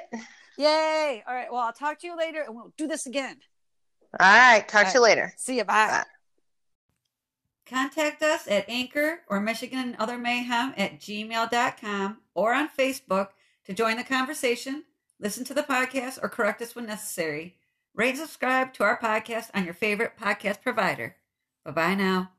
Yay. 0.57 1.23
All 1.27 1.33
right. 1.33 1.51
Well, 1.51 1.61
I'll 1.61 1.73
talk 1.73 1.99
to 1.99 2.07
you 2.07 2.15
later 2.17 2.41
and 2.45 2.55
we'll 2.55 2.73
do 2.77 2.87
this 2.87 3.05
again. 3.05 3.37
All 4.19 4.27
right. 4.37 4.67
Talk 4.67 4.87
to 4.87 4.93
you 4.95 5.01
later. 5.01 5.33
See 5.37 5.57
you. 5.57 5.63
Bye. 5.63 5.87
Bye. 5.87 6.03
Contact 7.65 8.21
us 8.21 8.47
at 8.47 8.67
Anchor 8.69 9.21
or 9.29 9.39
Michigan 9.39 9.79
and 9.79 9.95
Other 9.97 10.17
Mayhem 10.17 10.73
at 10.77 10.99
gmail.com 10.99 12.17
or 12.35 12.53
on 12.53 12.69
Facebook 12.77 13.29
to 13.65 13.73
join 13.73 13.95
the 13.97 14.03
conversation, 14.03 14.83
listen 15.19 15.45
to 15.45 15.53
the 15.53 15.63
podcast, 15.63 16.19
or 16.21 16.27
correct 16.29 16.61
us 16.61 16.75
when 16.75 16.85
necessary. 16.85 17.55
Rate 17.93 18.09
and 18.09 18.19
subscribe 18.19 18.73
to 18.73 18.83
our 18.83 18.99
podcast 18.99 19.49
on 19.53 19.65
your 19.65 19.73
favorite 19.73 20.17
podcast 20.17 20.61
provider. 20.61 21.17
Bye 21.63 21.71
bye 21.71 21.95
now. 21.95 22.31